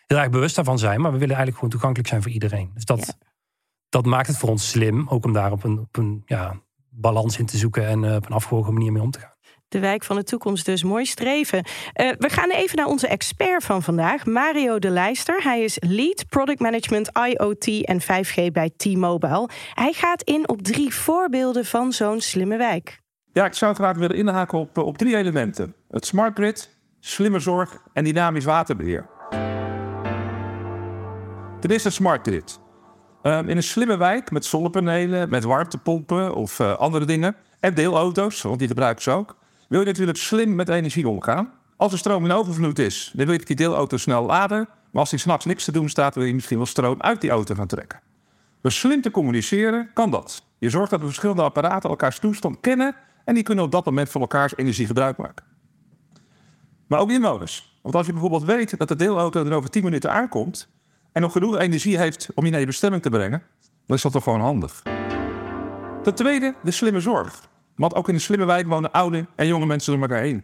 heel 0.05 0.17
erg 0.17 0.29
bewust 0.29 0.55
daarvan 0.55 0.79
zijn. 0.79 1.01
Maar 1.01 1.11
we 1.11 1.17
willen 1.17 1.35
eigenlijk 1.35 1.55
gewoon 1.55 1.69
toegankelijk 1.69 2.09
zijn 2.09 2.21
voor 2.21 2.31
iedereen. 2.31 2.71
Dus 2.73 2.85
dat, 2.85 3.17
dat 3.89 4.05
maakt 4.05 4.27
het 4.27 4.37
voor 4.37 4.49
ons 4.49 4.69
slim, 4.69 5.07
ook 5.09 5.25
om 5.25 5.33
daar 5.33 5.51
op 5.51 5.63
een, 5.63 5.79
op 5.79 5.97
een 5.97 6.21
ja, 6.25 6.61
balans 6.89 7.37
in 7.37 7.45
te 7.45 7.57
zoeken 7.57 7.87
en 7.87 8.15
op 8.15 8.25
een 8.25 8.35
afgewogen 8.35 8.73
manier 8.73 8.91
mee 8.91 9.01
om 9.01 9.11
te 9.11 9.19
gaan. 9.19 9.36
De 9.69 9.79
wijk 9.79 10.03
van 10.03 10.15
de 10.15 10.23
toekomst 10.23 10.65
dus. 10.65 10.83
Mooi 10.83 11.05
streven. 11.05 11.57
Uh, 11.57 12.11
we 12.17 12.29
gaan 12.29 12.49
even 12.49 12.77
naar 12.77 12.85
onze 12.85 13.07
expert 13.07 13.63
van 13.63 13.83
vandaag, 13.83 14.25
Mario 14.25 14.79
de 14.79 14.89
Leister. 14.89 15.43
Hij 15.43 15.61
is 15.61 15.77
Lead 15.79 16.25
Product 16.29 16.59
Management 16.59 17.09
IoT 17.27 17.67
en 17.85 18.01
5G 18.01 18.51
bij 18.51 18.71
T-Mobile. 18.77 19.49
Hij 19.73 19.93
gaat 19.93 20.21
in 20.21 20.49
op 20.49 20.61
drie 20.61 20.93
voorbeelden 20.93 21.65
van 21.65 21.91
zo'n 21.91 22.21
slimme 22.21 22.57
wijk. 22.57 22.99
Ja, 23.33 23.45
ik 23.45 23.53
zou 23.53 23.75
graag 23.75 23.97
willen 23.97 24.15
inhaken 24.15 24.57
op, 24.59 24.77
op 24.77 24.97
drie 24.97 25.15
elementen. 25.15 25.75
Het 25.89 26.05
smart 26.05 26.37
grid, 26.37 26.77
slimme 26.99 27.39
zorg 27.39 27.77
en 27.93 28.03
dynamisch 28.03 28.45
waterbeheer. 28.45 29.05
Ten 31.59 31.69
eerste 31.69 31.89
smart 31.89 32.27
grid. 32.27 32.59
Uh, 33.23 33.37
in 33.37 33.57
een 33.57 33.63
slimme 33.63 33.97
wijk 33.97 34.31
met 34.31 34.45
zonnepanelen, 34.45 35.29
met 35.29 35.43
warmtepompen 35.43 36.35
of 36.35 36.59
uh, 36.59 36.77
andere 36.77 37.05
dingen... 37.05 37.35
en 37.59 37.73
deelauto's, 37.73 38.41
want 38.41 38.59
die 38.59 38.67
gebruiken 38.67 39.03
ze 39.03 39.11
ook 39.11 39.37
wil 39.67 39.79
je 39.79 39.85
natuurlijk 39.85 40.17
slim 40.17 40.55
met 40.55 40.69
energie 40.69 41.07
omgaan. 41.07 41.51
Als 41.75 41.91
er 41.91 41.97
stroom 41.97 42.25
in 42.25 42.31
overvloed 42.31 42.79
is, 42.79 43.11
dan 43.15 43.25
wil 43.25 43.35
je 43.39 43.45
die 43.45 43.55
deelauto 43.55 43.97
snel 43.97 44.25
laden. 44.25 44.67
Maar 44.91 45.01
als 45.01 45.09
die 45.09 45.19
s'nachts 45.19 45.45
niks 45.45 45.63
te 45.63 45.71
doen 45.71 45.89
staat, 45.89 46.15
wil 46.15 46.23
je 46.23 46.33
misschien 46.33 46.57
wel 46.57 46.65
stroom 46.65 47.01
uit 47.01 47.21
die 47.21 47.29
auto 47.29 47.55
gaan 47.55 47.67
trekken. 47.67 47.99
Door 48.61 48.71
slim 48.71 49.01
te 49.01 49.11
communiceren 49.11 49.89
kan 49.93 50.11
dat. 50.11 50.43
Je 50.57 50.69
zorgt 50.69 50.89
dat 50.89 50.99
de 50.99 51.05
verschillende 51.05 51.41
apparaten 51.41 51.89
elkaars 51.89 52.19
toestand 52.19 52.59
kennen 52.59 52.95
en 53.25 53.33
die 53.33 53.43
kunnen 53.43 53.63
op 53.63 53.71
dat 53.71 53.85
moment 53.85 54.09
van 54.09 54.21
elkaars 54.21 54.55
energie 54.55 54.85
gebruik 54.85 55.17
maken. 55.17 55.45
Maar 56.87 56.99
ook 56.99 57.11
inwoners. 57.11 57.79
Want 57.81 57.95
als 57.95 58.05
je 58.05 58.11
bijvoorbeeld 58.11 58.43
weet 58.43 58.77
dat 58.77 58.87
de 58.87 58.95
deelauto 58.95 59.45
er 59.45 59.53
over 59.53 59.69
10 59.69 59.83
minuten 59.83 60.11
aankomt 60.11 60.69
en 61.11 61.21
nog 61.21 61.31
genoeg 61.31 61.57
energie 61.57 61.97
heeft 61.97 62.29
om 62.33 62.45
je 62.45 62.51
naar 62.51 62.59
je 62.59 62.65
bestemming 62.65 63.01
te 63.01 63.09
brengen, 63.09 63.41
dan 63.85 63.95
is 63.95 64.01
dat 64.01 64.11
toch 64.11 64.23
gewoon 64.23 64.41
handig. 64.41 64.83
Ten 66.03 66.15
tweede, 66.15 66.55
de 66.63 66.71
slimme 66.71 66.99
zorg. 66.99 67.47
Want 67.77 67.95
ook 67.95 68.07
in 68.07 68.13
een 68.13 68.21
slimme 68.21 68.45
wijk 68.45 68.67
wonen 68.67 68.91
oude 68.91 69.25
en 69.35 69.47
jonge 69.47 69.65
mensen 69.65 69.93
door 69.93 70.01
elkaar 70.01 70.21
heen. 70.21 70.43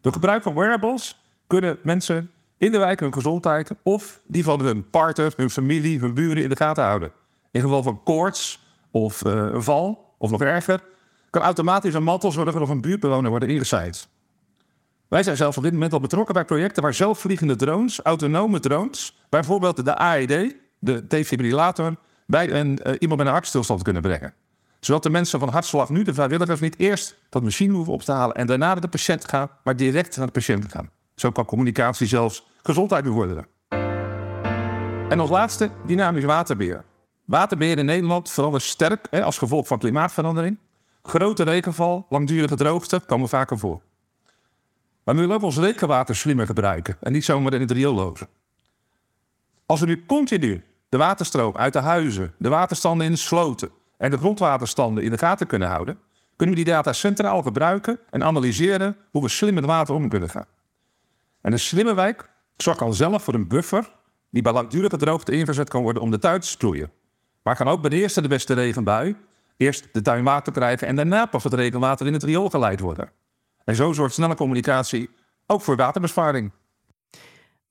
Door 0.00 0.12
gebruik 0.12 0.42
van 0.42 0.54
wearables 0.54 1.24
kunnen 1.46 1.78
mensen 1.82 2.30
in 2.58 2.72
de 2.72 2.78
wijk 2.78 3.00
hun 3.00 3.12
gezondheid 3.12 3.70
of 3.82 4.20
die 4.26 4.44
van 4.44 4.60
hun 4.60 4.90
partner, 4.90 5.32
hun 5.36 5.50
familie, 5.50 5.98
hun 5.98 6.14
buren 6.14 6.42
in 6.42 6.48
de 6.48 6.56
gaten 6.56 6.84
houden. 6.84 7.12
In 7.50 7.60
geval 7.60 7.82
van 7.82 8.02
koorts 8.02 8.66
of 8.90 9.24
een 9.24 9.62
val, 9.62 10.14
of 10.18 10.30
nog 10.30 10.42
erger, 10.42 10.82
kan 11.30 11.42
automatisch 11.42 11.94
een 11.94 12.02
mantel 12.02 12.32
zorgen 12.32 12.62
of 12.62 12.68
een 12.68 12.80
buurtbewoner 12.80 13.30
worden 13.30 13.48
ingezaaid. 13.48 14.08
Wij 15.08 15.22
zijn 15.22 15.36
zelf 15.36 15.56
op 15.56 15.62
dit 15.62 15.72
moment 15.72 15.92
al 15.92 16.00
betrokken 16.00 16.34
bij 16.34 16.44
projecten 16.44 16.82
waar 16.82 16.94
zelfvliegende 16.94 17.56
drones, 17.56 18.00
autonome 18.02 18.60
drones, 18.60 19.18
bijvoorbeeld 19.28 19.84
de 19.84 19.96
AED, 19.96 20.54
de 20.78 21.06
defibrillator, 21.06 21.96
bij 22.26 22.52
een, 22.52 22.80
uh, 22.86 22.92
iemand 22.98 23.18
met 23.18 23.28
een 23.28 23.34
hartstilstand 23.34 23.82
kunnen 23.82 24.02
brengen 24.02 24.34
zodat 24.84 25.02
de 25.02 25.10
mensen 25.10 25.38
van 25.40 25.48
hartslag 25.48 25.88
nu, 25.88 26.02
de 26.02 26.14
vrijwilligers, 26.14 26.60
niet 26.60 26.78
eerst 26.78 27.16
dat 27.28 27.42
machine 27.42 27.72
hoeven 27.72 27.92
op 27.92 28.02
te 28.02 28.12
halen 28.12 28.36
en 28.36 28.46
daarna 28.46 28.66
naar 28.66 28.80
de 28.80 28.88
patiënt 28.88 29.28
gaan, 29.28 29.48
maar 29.64 29.76
direct 29.76 30.16
naar 30.16 30.26
de 30.26 30.32
patiënt 30.32 30.70
gaan. 30.70 30.90
Zo 31.14 31.30
kan 31.30 31.44
communicatie 31.44 32.06
zelfs 32.06 32.46
gezondheid 32.62 33.04
bevorderen. 33.04 33.46
En 35.08 35.20
als 35.20 35.30
laatste, 35.30 35.70
dynamisch 35.86 36.24
waterbeheer. 36.24 36.84
Waterbeheer 37.24 37.78
in 37.78 37.84
Nederland 37.84 38.30
verandert 38.30 38.62
sterk 38.62 39.06
hè, 39.10 39.22
als 39.22 39.38
gevolg 39.38 39.66
van 39.66 39.78
klimaatverandering. 39.78 40.58
Grote 41.02 41.42
regenval, 41.42 42.06
langdurige 42.08 42.56
droogte 42.56 43.00
komen 43.06 43.28
vaker 43.28 43.58
voor. 43.58 43.82
Maar 45.04 45.14
we 45.14 45.20
willen 45.20 45.36
ook 45.36 45.42
ons 45.42 45.58
regenwater 45.58 46.16
slimmer 46.16 46.46
gebruiken 46.46 46.96
en 47.00 47.12
niet 47.12 47.24
zomaar 47.24 47.54
in 47.54 47.60
het 47.60 47.70
riool 47.70 47.94
lozen. 47.94 48.28
Als 49.66 49.80
we 49.80 49.86
nu 49.86 50.06
continu 50.06 50.64
de 50.88 50.96
waterstroom 50.96 51.56
uit 51.56 51.72
de 51.72 51.80
huizen, 51.80 52.34
de 52.38 52.48
waterstanden 52.48 53.06
in 53.06 53.12
de 53.12 53.18
sloten, 53.18 53.70
en 53.98 54.10
de 54.10 54.18
grondwaterstanden 54.18 55.04
in 55.04 55.10
de 55.10 55.18
gaten 55.18 55.46
kunnen 55.46 55.68
houden, 55.68 55.98
kunnen 56.36 56.56
we 56.56 56.62
die 56.64 56.72
data 56.72 56.92
centraal 56.92 57.42
gebruiken 57.42 57.98
en 58.10 58.24
analyseren 58.24 58.96
hoe 59.10 59.22
we 59.22 59.28
slim 59.28 59.54
met 59.54 59.64
water 59.64 59.94
om 59.94 60.08
kunnen 60.08 60.30
gaan. 60.30 60.46
En 61.40 61.52
een 61.52 61.58
slimme 61.58 61.94
wijk 61.94 62.32
Zorg 62.56 62.78
dan 62.78 62.94
zelf 62.94 63.22
voor 63.22 63.34
een 63.34 63.48
buffer 63.48 63.90
die 64.30 64.42
bij 64.42 64.52
langdurige 64.52 64.96
droogte 64.96 65.32
ingezet 65.32 65.68
kan 65.68 65.82
worden 65.82 66.02
om 66.02 66.10
de 66.10 66.18
tuin 66.18 66.40
te 66.40 66.46
sproeien. 66.46 66.90
Maar 67.42 67.56
kan 67.56 67.68
ook 67.68 67.80
bij 67.80 67.90
de 67.90 67.96
eerste 67.96 68.22
de 68.22 68.28
beste 68.28 68.54
regenbui 68.54 69.16
eerst 69.56 69.88
de 69.92 70.02
tuin 70.02 70.24
water 70.24 70.52
krijgen 70.52 70.86
en 70.86 70.96
daarna 70.96 71.26
pas 71.26 71.44
het 71.44 71.54
regenwater 71.54 72.06
in 72.06 72.12
het 72.12 72.22
riool 72.22 72.50
geleid 72.50 72.80
worden. 72.80 73.10
En 73.64 73.74
zo 73.74 73.92
zorgt 73.92 74.14
snelle 74.14 74.34
communicatie 74.34 75.10
ook 75.46 75.60
voor 75.60 75.76
waterbesparing. 75.76 76.52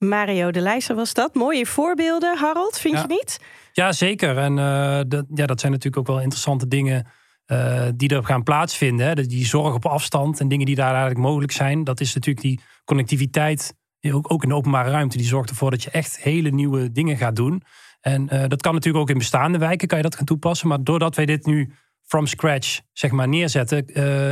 Mario 0.08 0.50
de 0.50 0.60
Leijzer 0.60 0.94
was 0.94 1.14
dat. 1.14 1.34
Mooie 1.34 1.66
voorbeelden, 1.66 2.38
Harold, 2.38 2.78
vind 2.78 3.00
je 3.00 3.06
niet? 3.06 3.40
Ja, 3.72 3.92
zeker. 3.92 4.38
En 4.38 4.56
uh, 4.56 5.00
dat, 5.08 5.24
ja, 5.34 5.46
dat 5.46 5.60
zijn 5.60 5.72
natuurlijk 5.72 5.96
ook 5.96 6.06
wel 6.06 6.20
interessante 6.20 6.68
dingen 6.68 7.06
uh, 7.46 7.82
die 7.94 8.08
er 8.08 8.24
gaan 8.24 8.42
plaatsvinden. 8.42 9.06
Hè. 9.06 9.14
Die 9.14 9.46
zorg 9.46 9.74
op 9.74 9.86
afstand 9.86 10.40
en 10.40 10.48
dingen 10.48 10.66
die 10.66 10.74
daar 10.74 10.90
eigenlijk 10.90 11.20
mogelijk 11.20 11.52
zijn. 11.52 11.84
Dat 11.84 12.00
is 12.00 12.14
natuurlijk 12.14 12.46
die 12.46 12.60
connectiviteit, 12.84 13.74
ook, 14.10 14.32
ook 14.32 14.42
in 14.42 14.48
de 14.48 14.54
openbare 14.54 14.90
ruimte. 14.90 15.16
Die 15.16 15.26
zorgt 15.26 15.50
ervoor 15.50 15.70
dat 15.70 15.82
je 15.82 15.90
echt 15.90 16.18
hele 16.18 16.50
nieuwe 16.50 16.92
dingen 16.92 17.16
gaat 17.16 17.36
doen. 17.36 17.62
En 18.00 18.28
uh, 18.32 18.44
dat 18.48 18.62
kan 18.62 18.74
natuurlijk 18.74 19.02
ook 19.02 19.10
in 19.10 19.18
bestaande 19.18 19.58
wijken, 19.58 19.88
kan 19.88 19.96
je 19.96 20.04
dat 20.04 20.16
gaan 20.16 20.24
toepassen. 20.24 20.68
Maar 20.68 20.82
doordat 20.82 21.16
wij 21.16 21.26
dit 21.26 21.46
nu 21.46 21.72
from 22.02 22.26
scratch 22.26 22.80
zeg 22.92 23.10
maar 23.10 23.28
neerzetten 23.28 23.86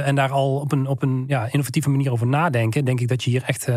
en 0.05 0.15
daar 0.15 0.31
al 0.31 0.57
op 0.57 0.73
een, 0.73 0.87
op 0.87 1.03
een 1.03 1.25
ja, 1.27 1.49
innovatieve 1.51 1.91
manier 1.91 2.13
over 2.13 2.27
nadenken, 2.27 2.85
denk 2.85 3.01
ik 3.01 3.09
dat 3.09 3.25
je 3.25 3.31
hier 3.31 3.43
echt 3.43 3.69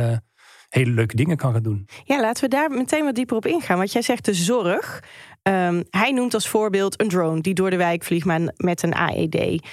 hele 0.70 0.92
leuke 0.92 1.16
dingen 1.16 1.38
kan 1.38 1.54
gaan 1.54 1.64
doen. 1.64 1.88
Ja, 2.04 2.22
laten 2.22 2.44
we 2.44 2.50
daar 2.50 2.70
meteen 2.70 3.04
wat 3.04 3.16
dieper 3.16 3.36
op 3.36 3.46
ingaan. 3.46 3.78
Want 3.78 3.92
jij 3.92 4.02
zegt 4.02 4.26
de 4.26 4.34
zorg. 4.34 5.04
Um, 5.44 5.84
hij 5.90 6.12
noemt 6.12 6.34
als 6.34 6.48
voorbeeld 6.48 7.02
een 7.02 7.10
drone 7.10 7.42
die 7.42 7.54
door 7.54 7.70
de 7.70 7.78
wijk 7.78 8.04
vliegt 8.04 8.26
met 8.56 8.84
een 8.84 8.94
AED. 8.94 9.68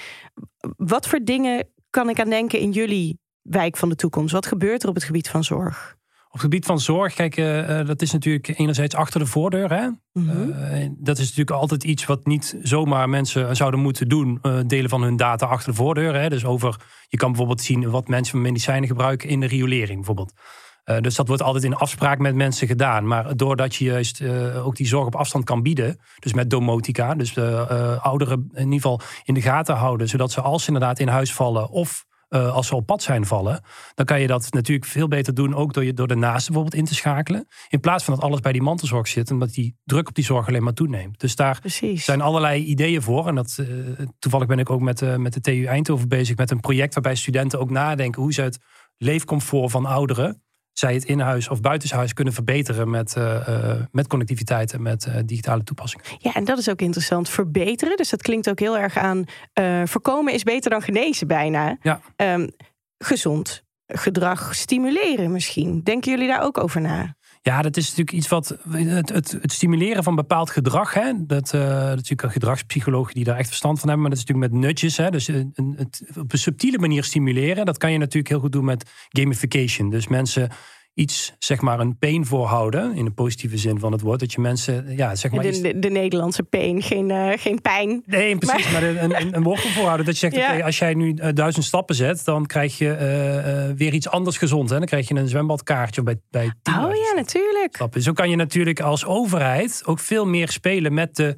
Wat 0.77 1.07
voor 1.07 1.19
dingen 1.23 1.67
kan 1.89 2.09
ik 2.09 2.19
aan 2.19 2.29
denken 2.29 2.59
in 2.59 2.71
jullie 2.71 3.19
wijk 3.41 3.77
van 3.77 3.89
de 3.89 3.95
toekomst? 3.95 4.33
Wat 4.33 4.45
gebeurt 4.45 4.83
er 4.83 4.89
op 4.89 4.95
het 4.95 5.03
gebied 5.03 5.29
van 5.29 5.43
zorg? 5.43 5.95
Op 6.33 6.39
het 6.39 6.41
gebied 6.41 6.65
van 6.65 6.79
zorg, 6.79 7.13
kijk, 7.13 7.37
uh, 7.37 7.85
dat 7.85 8.01
is 8.01 8.11
natuurlijk 8.11 8.59
enerzijds 8.59 8.95
achter 8.95 9.19
de 9.19 9.25
voordeur. 9.25 9.73
Hè? 9.73 9.87
Mm 9.87 10.29
-hmm. 10.29 10.49
uh, 10.49 10.89
dat 10.97 11.17
is 11.17 11.23
natuurlijk 11.23 11.57
altijd 11.57 11.83
iets 11.83 12.05
wat 12.05 12.25
niet 12.25 12.57
zomaar 12.61 13.09
mensen 13.09 13.55
zouden 13.55 13.79
moeten 13.79 14.09
doen. 14.09 14.39
Uh, 14.43 14.59
delen 14.67 14.89
van 14.89 15.01
hun 15.01 15.15
data 15.15 15.45
achter 15.45 15.71
de 15.71 15.77
voordeur. 15.77 16.15
Hè? 16.15 16.29
Dus 16.29 16.45
over, 16.45 16.75
je 17.07 17.17
kan 17.17 17.29
bijvoorbeeld 17.29 17.61
zien 17.61 17.89
wat 17.89 18.07
mensen 18.07 18.41
medicijnen 18.41 18.87
gebruiken 18.87 19.29
in 19.29 19.39
de 19.39 19.47
riolering 19.47 19.95
bijvoorbeeld. 19.95 20.33
Dus 20.83 21.15
dat 21.15 21.27
wordt 21.27 21.43
altijd 21.43 21.63
in 21.63 21.75
afspraak 21.75 22.19
met 22.19 22.35
mensen 22.35 22.67
gedaan. 22.67 23.07
Maar 23.07 23.37
doordat 23.37 23.75
je 23.75 23.85
juist 23.85 24.23
ook 24.55 24.75
die 24.75 24.87
zorg 24.87 25.05
op 25.05 25.15
afstand 25.15 25.43
kan 25.43 25.61
bieden, 25.61 25.99
dus 26.19 26.33
met 26.33 26.49
domotica, 26.49 27.15
dus 27.15 27.37
ouderen 27.99 28.49
in 28.53 28.63
ieder 28.63 28.73
geval 28.73 29.01
in 29.23 29.33
de 29.33 29.41
gaten 29.41 29.75
houden, 29.75 30.09
zodat 30.09 30.31
ze 30.31 30.41
als 30.41 30.61
ze 30.63 30.67
inderdaad 30.67 30.99
in 30.99 31.07
huis 31.07 31.33
vallen 31.33 31.69
of 31.69 32.05
uh, 32.33 32.53
als 32.53 32.67
ze 32.67 32.75
op 32.75 32.85
pad 32.85 33.01
zijn 33.01 33.25
vallen, 33.25 33.61
dan 33.93 34.05
kan 34.05 34.21
je 34.21 34.27
dat 34.27 34.47
natuurlijk 34.51 34.87
veel 34.87 35.07
beter 35.07 35.33
doen, 35.33 35.55
ook 35.55 35.73
door, 35.73 35.83
je, 35.83 35.93
door 35.93 36.07
de 36.07 36.15
naaste 36.15 36.51
bijvoorbeeld 36.51 36.81
in 36.81 36.87
te 36.87 36.95
schakelen. 36.95 37.47
In 37.69 37.79
plaats 37.79 38.03
van 38.03 38.13
dat 38.15 38.23
alles 38.23 38.39
bij 38.39 38.51
die 38.51 38.61
mantelzorg 38.61 39.07
zit 39.07 39.29
en 39.29 39.39
dat 39.39 39.53
die 39.53 39.75
druk 39.83 40.07
op 40.07 40.15
die 40.15 40.23
zorg 40.23 40.47
alleen 40.47 40.63
maar 40.63 40.73
toeneemt. 40.73 41.19
Dus 41.19 41.35
daar 41.35 41.59
Precies. 41.59 42.05
zijn 42.05 42.21
allerlei 42.21 42.63
ideeën 42.63 43.01
voor. 43.01 43.27
En 43.27 43.35
dat, 43.35 43.57
uh, 43.59 43.67
toevallig 44.19 44.47
ben 44.47 44.59
ik 44.59 44.69
ook 44.69 44.81
met, 44.81 45.01
uh, 45.01 45.15
met 45.15 45.33
de 45.33 45.39
TU 45.39 45.65
Eindhoven 45.65 46.07
bezig 46.07 46.37
met 46.37 46.51
een 46.51 46.59
project 46.59 46.93
waarbij 46.93 47.15
studenten 47.15 47.59
ook 47.59 47.69
nadenken 47.69 48.21
hoe 48.21 48.33
ze 48.33 48.41
het 48.41 48.59
leefcomfort 48.97 49.71
van 49.71 49.85
ouderen 49.85 50.41
zij 50.73 50.93
het 50.93 51.03
in 51.03 51.19
huis 51.19 51.49
of 51.49 51.61
buitenshuis 51.61 52.13
kunnen 52.13 52.33
verbeteren 52.33 52.89
met, 52.89 53.15
uh, 53.17 53.47
uh, 53.49 53.73
met 53.91 54.07
connectiviteit 54.07 54.73
en 54.73 54.81
met 54.81 55.05
uh, 55.05 55.15
digitale 55.25 55.63
toepassingen. 55.63 56.05
Ja, 56.17 56.33
en 56.33 56.45
dat 56.45 56.57
is 56.57 56.69
ook 56.69 56.81
interessant. 56.81 57.29
Verbeteren. 57.29 57.97
Dus 57.97 58.09
dat 58.09 58.21
klinkt 58.21 58.49
ook 58.49 58.59
heel 58.59 58.77
erg 58.77 58.97
aan 58.97 59.25
voorkomen 59.87 60.33
is 60.33 60.43
beter 60.43 60.69
dan 60.69 60.81
genezen 60.81 61.27
bijna. 61.27 61.77
Ja. 61.81 62.01
Um, 62.15 62.51
gezond 62.97 63.63
gedrag 63.87 64.55
stimuleren 64.55 65.31
misschien. 65.31 65.81
Denken 65.83 66.11
jullie 66.11 66.27
daar 66.27 66.43
ook 66.43 66.57
over 66.57 66.81
na? 66.81 67.15
Ja, 67.45 67.61
dat 67.61 67.77
is 67.77 67.83
natuurlijk 67.83 68.17
iets 68.17 68.27
wat. 68.27 68.57
Het, 68.69 69.09
het, 69.09 69.31
het 69.31 69.51
stimuleren 69.51 70.03
van 70.03 70.15
bepaald 70.15 70.49
gedrag. 70.49 70.93
Hè, 70.93 71.11
dat, 71.17 71.53
uh, 71.53 71.61
dat 71.61 71.81
is 71.81 71.95
natuurlijk 71.95 72.21
een 72.21 72.31
gedragspsychologen 72.31 73.13
die 73.13 73.23
daar 73.23 73.37
echt 73.37 73.47
verstand 73.47 73.79
van 73.79 73.89
hebben. 73.89 74.07
Maar 74.07 74.15
dat 74.15 74.23
is 74.23 74.25
natuurlijk 74.25 74.53
met 74.53 74.63
nudges. 74.63 74.97
Hè, 74.97 75.09
dus 75.09 75.27
een, 75.27 75.73
het 75.77 76.03
op 76.17 76.31
een 76.31 76.37
subtiele 76.37 76.79
manier 76.79 77.03
stimuleren. 77.03 77.65
Dat 77.65 77.77
kan 77.77 77.91
je 77.91 77.97
natuurlijk 77.97 78.27
heel 78.27 78.39
goed 78.39 78.51
doen 78.51 78.65
met 78.65 78.89
gamification. 79.09 79.89
Dus 79.89 80.07
mensen 80.07 80.49
iets, 80.93 81.33
zeg 81.39 81.61
maar, 81.61 81.79
een 81.79 81.97
pain 81.97 82.25
voorhouden. 82.25 82.95
In 82.95 83.05
de 83.05 83.11
positieve 83.11 83.57
zin 83.57 83.79
van 83.79 83.91
het 83.91 84.01
woord. 84.01 84.19
Dat 84.19 84.31
je 84.33 84.41
mensen, 84.41 84.95
ja, 84.95 85.15
zeg 85.15 85.31
maar. 85.31 85.43
De, 85.43 85.61
de, 85.61 85.79
de 85.79 85.89
Nederlandse 85.89 86.43
pain, 86.43 86.81
geen, 86.81 87.09
uh, 87.09 87.31
geen 87.35 87.61
pijn. 87.61 88.03
Nee, 88.05 88.37
precies. 88.37 88.71
Maar, 88.71 88.81
maar 88.81 88.89
een, 88.89 89.21
een, 89.21 89.35
een 89.35 89.43
wortel 89.43 89.69
voorhouden. 89.69 90.05
Dat 90.05 90.19
je 90.19 90.29
zegt, 90.29 90.35
ja. 90.35 90.47
okay, 90.47 90.61
als 90.61 90.77
jij 90.77 90.93
nu 90.93 91.13
uh, 91.15 91.27
duizend 91.33 91.65
stappen 91.65 91.95
zet, 91.95 92.25
dan 92.25 92.45
krijg 92.45 92.77
je 92.77 92.85
uh, 92.85 93.77
weer 93.77 93.93
iets 93.93 94.09
anders 94.09 94.37
gezond. 94.37 94.69
Hè? 94.69 94.77
Dan 94.77 94.87
krijg 94.87 95.07
je 95.07 95.15
een 95.15 95.27
zwembadkaartje 95.27 96.03
bij, 96.03 96.19
bij 96.29 96.45
Oh 96.63 96.95
ja, 96.95 97.13
natuurlijk. 97.15 97.75
Stappen. 97.75 98.01
Zo 98.01 98.13
kan 98.13 98.29
je 98.29 98.35
natuurlijk 98.35 98.79
als 98.79 99.05
overheid 99.05 99.81
ook 99.85 99.99
veel 99.99 100.25
meer 100.25 100.49
spelen 100.49 100.93
met 100.93 101.15
de. 101.15 101.35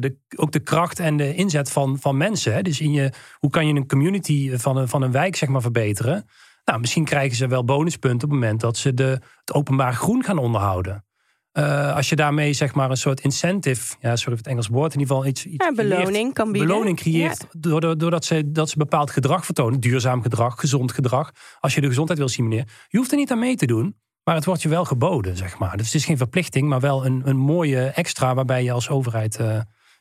de, 0.00 0.16
ook 0.36 0.52
de 0.52 0.60
kracht 0.60 0.98
en 0.98 1.16
de 1.16 1.34
inzet 1.34 1.70
van, 1.70 1.98
van 2.00 2.16
mensen. 2.16 2.54
Hè? 2.54 2.62
Dus 2.62 2.80
in 2.80 2.92
je, 2.92 3.12
hoe 3.38 3.50
kan 3.50 3.66
je 3.66 3.74
een 3.74 3.86
community 3.86 4.56
van 4.56 4.76
een, 4.76 4.88
van 4.88 5.02
een 5.02 5.12
wijk 5.12 5.36
zeg 5.36 5.48
maar, 5.48 5.62
verbeteren? 5.62 6.26
Nou, 6.68 6.80
misschien 6.80 7.04
krijgen 7.04 7.36
ze 7.36 7.46
wel 7.46 7.64
bonuspunten 7.64 8.28
op 8.28 8.34
het 8.34 8.40
moment 8.40 8.60
dat 8.60 8.76
ze 8.76 8.94
de, 8.94 9.20
het 9.40 9.52
openbaar 9.52 9.94
groen 9.94 10.24
gaan 10.24 10.38
onderhouden. 10.38 11.04
Uh, 11.52 11.96
als 11.96 12.08
je 12.08 12.16
daarmee 12.16 12.52
zeg 12.52 12.74
maar 12.74 12.90
een 12.90 12.96
soort 12.96 13.20
incentive, 13.20 13.96
ja, 14.00 14.16
sorry 14.16 14.22
voor 14.22 14.36
het 14.36 14.46
Engels 14.46 14.68
woord, 14.68 14.94
in 14.94 15.00
ieder 15.00 15.14
geval 15.14 15.30
iets, 15.30 15.46
iets 15.46 15.64
ja, 15.64 15.72
beloning 15.72 16.10
creëert, 16.10 16.32
kan 16.32 16.52
bieden. 16.52 16.68
Beloning 16.70 16.96
creëert 16.96 17.40
ja. 17.40 17.60
doordat, 17.60 18.00
doordat 18.00 18.24
ze, 18.24 18.52
dat 18.52 18.70
ze 18.70 18.76
bepaald 18.76 19.10
gedrag 19.10 19.44
vertonen, 19.44 19.80
duurzaam 19.80 20.22
gedrag, 20.22 20.60
gezond 20.60 20.92
gedrag. 20.92 21.32
Als 21.60 21.74
je 21.74 21.80
de 21.80 21.86
gezondheid 21.86 22.18
wil 22.18 22.28
stimuleren, 22.28 22.66
je 22.88 22.98
hoeft 22.98 23.10
er 23.10 23.16
niet 23.16 23.30
aan 23.30 23.38
mee 23.38 23.56
te 23.56 23.66
doen, 23.66 23.96
maar 24.24 24.34
het 24.34 24.44
wordt 24.44 24.62
je 24.62 24.68
wel 24.68 24.84
geboden, 24.84 25.36
zeg 25.36 25.58
maar. 25.58 25.76
Dus 25.76 25.86
het 25.86 25.94
is 25.94 26.04
geen 26.04 26.16
verplichting, 26.16 26.68
maar 26.68 26.80
wel 26.80 27.06
een, 27.06 27.22
een 27.24 27.38
mooie 27.38 27.86
extra 27.86 28.34
waarbij 28.34 28.64
je 28.64 28.72
als 28.72 28.88
overheid 28.88 29.38
uh, 29.40 29.46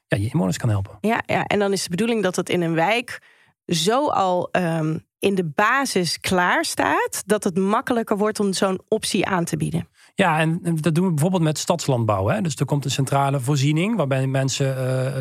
ja, 0.07 0.17
je 0.17 0.29
inwoners 0.29 0.57
kan 0.57 0.69
helpen. 0.69 0.97
Ja, 1.01 1.21
ja, 1.25 1.45
en 1.45 1.59
dan 1.59 1.71
is 1.71 1.83
de 1.83 1.89
bedoeling 1.89 2.23
dat 2.23 2.35
het 2.35 2.49
in 2.49 2.61
een 2.61 2.73
wijk 2.73 3.21
zo 3.65 4.07
al 4.07 4.49
um, 4.51 5.05
in 5.19 5.35
de 5.35 5.45
basis 5.45 6.19
klaar 6.19 6.65
staat, 6.65 7.23
dat 7.25 7.43
het 7.43 7.57
makkelijker 7.57 8.17
wordt 8.17 8.39
om 8.39 8.53
zo'n 8.53 8.81
optie 8.87 9.25
aan 9.25 9.45
te 9.45 9.57
bieden. 9.57 9.87
Ja, 10.15 10.39
en 10.39 10.59
dat 10.75 10.95
doen 10.95 11.05
we 11.05 11.11
bijvoorbeeld 11.11 11.43
met 11.43 11.57
stadslandbouw. 11.57 12.27
Hè? 12.27 12.41
Dus 12.41 12.55
er 12.55 12.65
komt 12.65 12.85
een 12.85 12.91
centrale 12.91 13.39
voorziening 13.39 13.95
waarbij 13.95 14.27
mensen. 14.27 14.77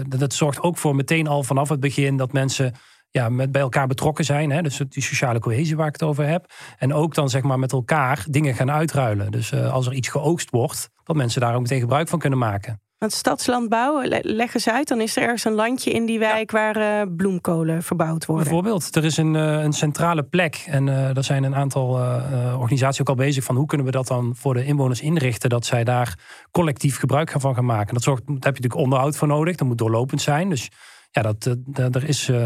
Uh, 0.06 0.18
dat 0.20 0.34
zorgt 0.34 0.60
ook 0.60 0.76
voor 0.76 0.94
meteen 0.94 1.26
al 1.26 1.42
vanaf 1.42 1.68
het 1.68 1.80
begin 1.80 2.16
dat 2.16 2.32
mensen 2.32 2.74
ja, 3.10 3.28
met, 3.28 3.52
bij 3.52 3.60
elkaar 3.60 3.86
betrokken 3.86 4.24
zijn. 4.24 4.50
Hè? 4.50 4.62
Dus 4.62 4.80
die 4.88 5.02
sociale 5.02 5.38
cohesie 5.38 5.76
waar 5.76 5.86
ik 5.86 5.92
het 5.92 6.02
over 6.02 6.26
heb. 6.26 6.52
En 6.78 6.94
ook 6.94 7.14
dan 7.14 7.28
zeg 7.28 7.42
maar 7.42 7.58
met 7.58 7.72
elkaar 7.72 8.24
dingen 8.28 8.54
gaan 8.54 8.70
uitruilen. 8.70 9.30
Dus 9.30 9.52
uh, 9.52 9.72
als 9.72 9.86
er 9.86 9.92
iets 9.92 10.08
geoogst 10.08 10.50
wordt, 10.50 10.90
dat 11.04 11.16
mensen 11.16 11.40
daar 11.40 11.54
ook 11.54 11.60
meteen 11.60 11.80
gebruik 11.80 12.08
van 12.08 12.18
kunnen 12.18 12.38
maken. 12.38 12.80
Want 13.06 13.18
stadslandbouw, 13.18 14.00
leg 14.22 14.54
eens 14.54 14.68
uit, 14.68 14.88
dan 14.88 15.00
is 15.00 15.16
er 15.16 15.22
ergens 15.22 15.44
een 15.44 15.52
landje 15.52 15.90
in 15.90 16.06
die 16.06 16.18
wijk 16.18 16.50
ja. 16.50 16.58
waar 16.58 16.76
uh, 16.76 17.14
bloemkolen 17.16 17.82
verbouwd 17.82 18.26
worden. 18.26 18.44
Bijvoorbeeld, 18.44 18.96
er 18.96 19.04
is 19.04 19.16
een, 19.16 19.34
uh, 19.34 19.62
een 19.62 19.72
centrale 19.72 20.22
plek 20.22 20.64
en 20.66 20.86
uh, 20.86 21.16
er 21.16 21.24
zijn 21.24 21.44
een 21.44 21.54
aantal 21.54 21.88
organisaties 22.58 23.00
ook 23.00 23.08
al 23.08 23.14
bezig 23.14 23.44
van 23.44 23.56
hoe 23.56 23.66
kunnen 23.66 23.86
we 23.86 23.92
dat 23.92 24.06
dan 24.06 24.34
voor 24.36 24.54
de 24.54 24.64
inwoners 24.64 25.00
inrichten, 25.00 25.50
dat 25.50 25.66
zij 25.66 25.84
daar 25.84 26.18
collectief 26.50 26.98
gebruik 26.98 27.34
van 27.36 27.54
gaan 27.54 27.64
maken. 27.64 27.94
Dat 27.94 28.02
zorgt, 28.02 28.26
daar 28.26 28.34
heb 28.34 28.42
je 28.42 28.50
natuurlijk 28.50 28.80
onderhoud 28.80 29.16
voor 29.16 29.28
nodig, 29.28 29.56
dat 29.56 29.66
moet 29.66 29.78
doorlopend 29.78 30.22
zijn. 30.22 30.48
Dus 30.48 30.70
ja, 31.16 31.22
dat, 31.22 31.56
dat, 31.66 31.94
er 31.94 32.08
is, 32.08 32.28
uh, 32.28 32.36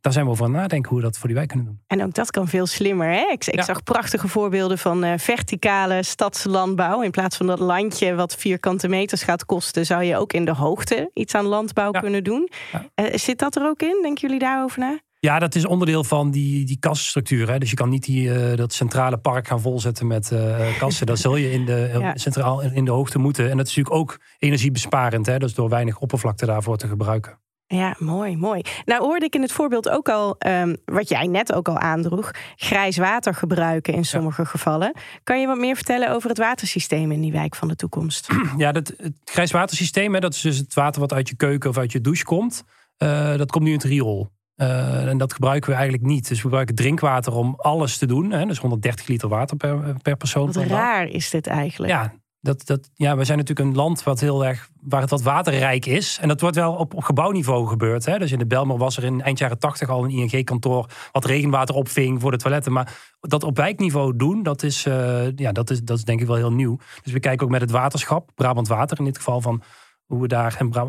daar 0.00 0.12
zijn 0.12 0.24
we 0.24 0.30
over 0.30 0.44
aan 0.44 0.50
het 0.50 0.60
nadenken 0.60 0.90
hoe 0.90 0.98
we 0.98 1.04
dat 1.04 1.18
voor 1.18 1.26
die 1.26 1.36
wijk 1.36 1.48
kunnen 1.48 1.66
doen. 1.66 1.80
En 1.86 2.02
ook 2.02 2.14
dat 2.14 2.30
kan 2.30 2.48
veel 2.48 2.66
slimmer. 2.66 3.08
Hè? 3.08 3.30
Ik, 3.32 3.46
ik 3.46 3.54
ja. 3.54 3.62
zag 3.62 3.82
prachtige 3.82 4.28
voorbeelden 4.28 4.78
van 4.78 5.04
uh, 5.04 5.12
verticale 5.16 6.02
stadslandbouw. 6.02 7.02
In 7.02 7.10
plaats 7.10 7.36
van 7.36 7.46
dat 7.46 7.58
landje 7.58 8.14
wat 8.14 8.34
vierkante 8.34 8.88
meters 8.88 9.22
gaat 9.22 9.44
kosten, 9.44 9.86
zou 9.86 10.02
je 10.02 10.16
ook 10.16 10.32
in 10.32 10.44
de 10.44 10.52
hoogte 10.52 11.10
iets 11.12 11.34
aan 11.34 11.44
landbouw 11.44 11.92
ja. 11.92 12.00
kunnen 12.00 12.24
doen. 12.24 12.48
Uh, 12.74 13.06
zit 13.14 13.38
dat 13.38 13.56
er 13.56 13.62
ook 13.62 13.82
in? 13.82 13.98
Denken 14.02 14.20
jullie 14.20 14.38
daarover 14.38 14.78
na? 14.78 14.98
Ja, 15.18 15.38
dat 15.38 15.54
is 15.54 15.66
onderdeel 15.66 16.04
van 16.04 16.30
die, 16.30 16.64
die 16.64 16.78
kassenstructuur. 16.78 17.50
Hè? 17.50 17.58
Dus 17.58 17.70
je 17.70 17.76
kan 17.76 17.88
niet 17.88 18.04
die, 18.04 18.28
uh, 18.28 18.56
dat 18.56 18.72
centrale 18.72 19.16
park 19.16 19.46
gaan 19.46 19.60
volzetten 19.60 20.06
met 20.06 20.30
uh, 20.30 20.78
kassen. 20.78 21.06
dat 21.06 21.18
zul 21.18 21.36
je 21.36 21.52
in 21.52 21.64
de, 21.64 21.90
ja. 22.00 22.16
centraal 22.16 22.62
in 22.62 22.84
de 22.84 22.90
hoogte 22.90 23.18
moeten. 23.18 23.50
En 23.50 23.56
dat 23.56 23.66
is 23.66 23.76
natuurlijk 23.76 24.02
ook 24.02 24.20
energiebesparend. 24.38 25.26
Hè? 25.26 25.38
Dus 25.38 25.54
door 25.54 25.68
weinig 25.68 25.98
oppervlakte 25.98 26.46
daarvoor 26.46 26.76
te 26.76 26.88
gebruiken. 26.88 27.38
Ja, 27.68 27.94
mooi, 27.98 28.36
mooi. 28.36 28.62
Nou 28.84 29.02
hoorde 29.02 29.24
ik 29.24 29.34
in 29.34 29.42
het 29.42 29.52
voorbeeld 29.52 29.88
ook 29.88 30.08
al, 30.08 30.36
um, 30.46 30.76
wat 30.84 31.08
jij 31.08 31.26
net 31.26 31.52
ook 31.52 31.68
al 31.68 31.78
aandroeg, 31.78 32.30
grijs 32.56 32.96
water 32.96 33.34
gebruiken 33.34 33.94
in 33.94 34.04
sommige 34.04 34.42
ja. 34.42 34.48
gevallen. 34.48 34.94
Kan 35.22 35.40
je 35.40 35.46
wat 35.46 35.58
meer 35.58 35.74
vertellen 35.74 36.10
over 36.10 36.28
het 36.28 36.38
watersysteem 36.38 37.12
in 37.12 37.20
die 37.20 37.32
wijk 37.32 37.54
van 37.54 37.68
de 37.68 37.76
toekomst? 37.76 38.28
Ja, 38.56 38.72
dat, 38.72 38.92
het 38.96 39.14
grijs 39.24 39.50
watersysteem, 39.50 40.14
hè, 40.14 40.20
dat 40.20 40.34
is 40.34 40.40
dus 40.40 40.58
het 40.58 40.74
water 40.74 41.00
wat 41.00 41.12
uit 41.12 41.28
je 41.28 41.36
keuken 41.36 41.70
of 41.70 41.78
uit 41.78 41.92
je 41.92 42.00
douche 42.00 42.24
komt. 42.24 42.62
Uh, 42.98 43.36
dat 43.36 43.50
komt 43.50 43.64
nu 43.64 43.70
in 43.70 43.76
het 43.76 43.86
riool. 43.86 44.30
Uh, 44.56 45.08
en 45.08 45.18
dat 45.18 45.32
gebruiken 45.32 45.70
we 45.70 45.76
eigenlijk 45.76 46.06
niet. 46.06 46.28
Dus 46.28 46.36
we 46.36 46.42
gebruiken 46.42 46.74
drinkwater 46.74 47.32
om 47.32 47.54
alles 47.56 47.98
te 47.98 48.06
doen. 48.06 48.30
Hè, 48.30 48.46
dus 48.46 48.58
130 48.58 49.06
liter 49.06 49.28
water 49.28 49.56
per, 49.56 49.96
per 50.02 50.16
persoon. 50.16 50.52
Wat 50.52 50.64
raar 50.64 51.06
is 51.06 51.30
dit 51.30 51.46
eigenlijk? 51.46 51.92
Ja, 51.92 52.12
dat, 52.46 52.66
dat, 52.66 52.90
ja, 52.94 53.16
we 53.16 53.24
zijn 53.24 53.38
natuurlijk 53.38 53.68
een 53.68 53.74
land 53.74 54.02
wat 54.02 54.20
heel 54.20 54.44
erg, 54.44 54.68
waar 54.80 55.00
het 55.00 55.10
wat 55.10 55.22
waterrijk 55.22 55.86
is. 55.86 56.18
En 56.20 56.28
dat 56.28 56.40
wordt 56.40 56.56
wel 56.56 56.72
op, 56.72 56.94
op 56.94 57.04
gebouwniveau 57.04 57.66
gebeurd. 57.66 58.04
Hè? 58.04 58.18
Dus 58.18 58.32
in 58.32 58.38
de 58.38 58.46
Belmer 58.46 58.78
was 58.78 58.96
er 58.96 59.04
in 59.04 59.22
eind 59.22 59.38
jaren 59.38 59.58
tachtig 59.58 59.88
al 59.88 60.04
een 60.04 60.10
ING-kantoor 60.10 60.90
wat 61.12 61.24
regenwater 61.24 61.74
opving 61.74 62.20
voor 62.20 62.30
de 62.30 62.36
toiletten. 62.36 62.72
Maar 62.72 63.16
dat 63.20 63.42
op 63.42 63.56
wijkniveau 63.56 64.16
doen, 64.16 64.42
dat 64.42 64.62
is, 64.62 64.86
uh, 64.86 65.36
ja, 65.36 65.52
dat 65.52 65.70
is, 65.70 65.82
dat 65.82 65.98
is 65.98 66.04
denk 66.04 66.20
ik 66.20 66.26
wel 66.26 66.36
heel 66.36 66.52
nieuw. 66.52 66.78
Dus 67.02 67.12
we 67.12 67.20
kijken 67.20 67.46
ook 67.46 67.52
met 67.52 67.60
het 67.60 67.70
waterschap, 67.70 68.30
Brabant 68.34 68.68
Water 68.68 68.98
in 68.98 69.04
dit 69.04 69.16
geval, 69.16 69.40
van 69.40 69.62
hoe 70.04 70.20
we 70.20 70.28
daar, 70.28 70.56
en, 70.58 70.70
uh, 70.74 70.82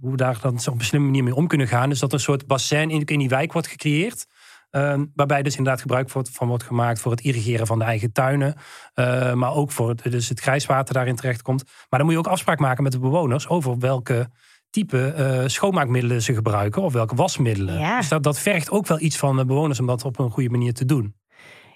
hoe 0.00 0.10
we 0.10 0.16
daar 0.16 0.38
dan 0.40 0.54
op 0.54 0.78
een 0.78 0.84
slimme 0.84 1.06
manier 1.06 1.24
mee 1.24 1.34
om 1.34 1.46
kunnen 1.46 1.68
gaan. 1.68 1.88
Dus 1.88 1.98
dat 1.98 2.08
er 2.12 2.18
een 2.18 2.24
soort 2.24 2.46
bassin 2.46 2.90
in, 2.90 3.04
in 3.04 3.18
die 3.18 3.28
wijk 3.28 3.52
wordt 3.52 3.68
gecreëerd. 3.68 4.26
Uh, 4.70 5.00
waarbij 5.14 5.42
dus 5.42 5.56
inderdaad 5.56 5.80
gebruik 5.80 6.10
van 6.10 6.48
wordt 6.48 6.62
gemaakt 6.62 7.00
voor 7.00 7.10
het 7.10 7.20
irrigeren 7.20 7.66
van 7.66 7.78
de 7.78 7.84
eigen 7.84 8.12
tuinen. 8.12 8.54
Uh, 8.94 9.32
maar 9.32 9.54
ook 9.54 9.70
voor 9.70 9.88
het, 9.88 10.02
dus 10.02 10.28
het 10.28 10.40
grijswater 10.40 10.94
daarin 10.94 11.16
terechtkomt. 11.16 11.64
Maar 11.64 11.98
dan 11.98 12.04
moet 12.04 12.12
je 12.12 12.18
ook 12.18 12.26
afspraak 12.26 12.58
maken 12.58 12.82
met 12.82 12.92
de 12.92 12.98
bewoners 12.98 13.48
over 13.48 13.78
welke 13.78 14.30
type 14.70 15.14
uh, 15.18 15.48
schoonmaakmiddelen 15.48 16.22
ze 16.22 16.34
gebruiken 16.34 16.82
of 16.82 16.92
welke 16.92 17.14
wasmiddelen. 17.14 17.78
Ja. 17.78 17.96
Dus 17.98 18.08
dat, 18.08 18.22
dat 18.22 18.38
vergt 18.38 18.70
ook 18.70 18.86
wel 18.86 19.00
iets 19.00 19.16
van 19.16 19.36
de 19.36 19.44
bewoners 19.44 19.80
om 19.80 19.86
dat 19.86 20.04
op 20.04 20.18
een 20.18 20.30
goede 20.30 20.50
manier 20.50 20.72
te 20.72 20.84
doen. 20.84 21.14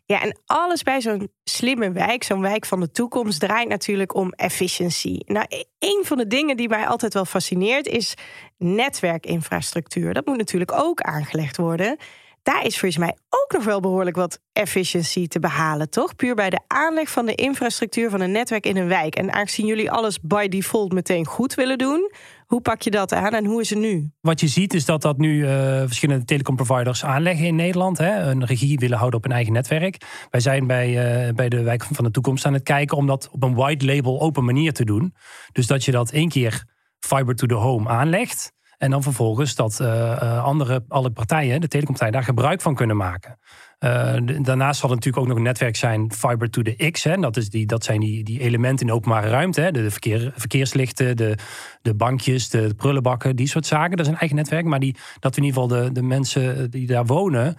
Ja, 0.07 0.23
en 0.23 0.41
alles 0.47 0.83
bij 0.83 1.01
zo'n 1.01 1.31
slimme 1.45 1.93
wijk, 1.93 2.25
zo'n 2.25 2.41
wijk 2.41 2.67
van 2.67 2.81
de 2.81 2.91
toekomst, 2.91 3.41
draait 3.41 3.69
natuurlijk 3.69 4.15
om 4.15 4.31
efficiëntie. 4.33 5.25
Nou, 5.27 5.47
e-, 5.49 5.63
een 5.79 6.03
van 6.05 6.17
de 6.17 6.27
dingen 6.27 6.57
die 6.57 6.69
mij 6.69 6.87
altijd 6.87 7.15
wel 7.15 7.25
fascineert 7.25 7.87
is 7.87 8.15
netwerkinfrastructuur. 8.59 10.15
Dat 10.15 10.27
moet 10.27 10.37
natuurlijk 10.37 10.73
ook 10.73 11.01
aangelegd 11.01 11.57
worden 11.57 11.97
daar 12.45 12.65
is 12.65 12.79
volgens 12.79 13.01
mij 13.01 13.17
ook 13.29 13.53
nog 13.53 13.65
wel 13.65 13.81
behoorlijk 13.81 14.17
wat 14.17 14.41
efficiëntie 14.53 15.29
te 15.29 15.39
behalen, 15.39 15.91
toch? 15.91 16.17
Puur 16.17 16.35
bij 16.35 16.51
de 16.51 16.61
aanleg 16.67 17.11
van 17.11 17.27
de 17.27 17.35
infrastructuur 17.35 18.11
van 18.11 18.21
een 18.21 18.33
netwerk 18.33 18.67
in 18.67 18.77
een 18.77 18.89
wijk. 18.89 19.15
En 19.15 19.33
aangezien 19.33 19.67
jullie 19.67 19.91
alles 19.91 20.21
by 20.21 20.49
default 20.49 20.93
meteen 20.93 21.27
goed 21.27 21.55
willen 21.55 21.79
doen, 21.79 22.11
hoe 22.47 22.61
pak 22.61 22.83
je 22.83 22.91
dat 22.91 23.13
aan 23.13 23.33
en 23.33 23.45
hoe 23.45 23.61
is 23.61 23.71
het 23.71 23.79
nu? 23.79 24.11
Wat 24.21 24.41
je 24.41 24.49
ziet 24.49 24.75
is 24.75 24.85
dat 24.85 25.03
dat 25.03 25.19
nu 25.19 25.37
uh, 25.37 25.49
verschillende 25.79 26.25
telecomproviders 26.25 27.05
aanleggen 27.05 27.47
in 27.47 27.57
Nederland. 27.57 27.99
Hè, 27.99 28.21
een 28.21 28.45
regie 28.45 28.79
willen 28.79 28.99
houden 28.99 29.19
op 29.19 29.25
een 29.25 29.33
eigen 29.33 29.53
netwerk. 29.53 30.27
Wij 30.31 30.41
zijn 30.41 30.67
bij, 30.67 30.89
uh, 31.27 31.35
bij 31.35 31.49
de 31.49 31.63
wijk 31.63 31.85
van 31.85 32.05
de 32.05 32.11
toekomst 32.11 32.47
aan 32.47 32.53
het 32.53 32.63
kijken 32.63 32.97
om 32.97 33.07
dat 33.07 33.29
op 33.33 33.43
een 33.43 33.55
white 33.55 33.85
label 33.85 34.21
open 34.21 34.45
manier 34.45 34.73
te 34.73 34.85
doen. 34.85 35.15
Dus 35.53 35.67
dat 35.67 35.85
je 35.85 35.93
dat 35.93 36.11
één 36.11 36.29
keer 36.29 36.65
fiber 36.99 37.35
to 37.35 37.47
the 37.47 37.55
home 37.55 37.89
aanlegt. 37.89 38.53
En 38.79 38.91
dan 38.91 39.03
vervolgens 39.03 39.55
dat 39.55 39.79
uh, 39.83 40.45
andere, 40.45 40.85
alle 40.89 41.11
partijen, 41.11 41.61
de 41.61 41.69
telecompartijen, 41.69 42.13
daar 42.13 42.25
gebruik 42.25 42.61
van 42.61 42.75
kunnen 42.75 42.97
maken. 42.97 43.39
Uh, 43.81 44.17
daarnaast 44.43 44.81
zal 44.81 44.91
het 44.91 44.99
natuurlijk 44.99 45.17
ook 45.17 45.27
nog 45.27 45.37
een 45.37 45.43
netwerk 45.43 45.77
zijn, 45.77 46.13
fiber 46.13 46.51
to 46.51 46.63
the 46.63 46.91
X. 46.91 47.05
Hè. 47.05 47.17
Dat, 47.17 47.37
is 47.37 47.51
die, 47.51 47.67
dat 47.67 47.85
zijn 47.85 48.01
die, 48.01 48.25
die 48.25 48.41
elementen 48.41 48.87
in 48.87 48.93
de 48.93 48.99
openbare 48.99 49.29
ruimte. 49.29 49.61
Hè. 49.61 49.71
De 49.71 49.91
verkeer, 49.91 50.33
verkeerslichten, 50.37 51.17
de, 51.17 51.37
de 51.83 51.95
bankjes, 51.95 52.49
de 52.49 52.75
prullenbakken, 52.77 53.37
die 53.37 53.49
soort 53.49 53.67
zaken. 53.67 53.97
Dat 53.97 54.07
is 54.07 54.13
een 54.13 54.19
eigen 54.19 54.37
netwerk. 54.37 54.65
Maar 54.65 54.81
die, 54.81 54.97
dat 55.19 55.37
in 55.37 55.45
ieder 55.45 55.63
geval 55.63 55.83
de, 55.83 55.93
de 55.93 56.03
mensen 56.03 56.71
die 56.71 56.87
daar 56.87 57.07
wonen, 57.07 57.57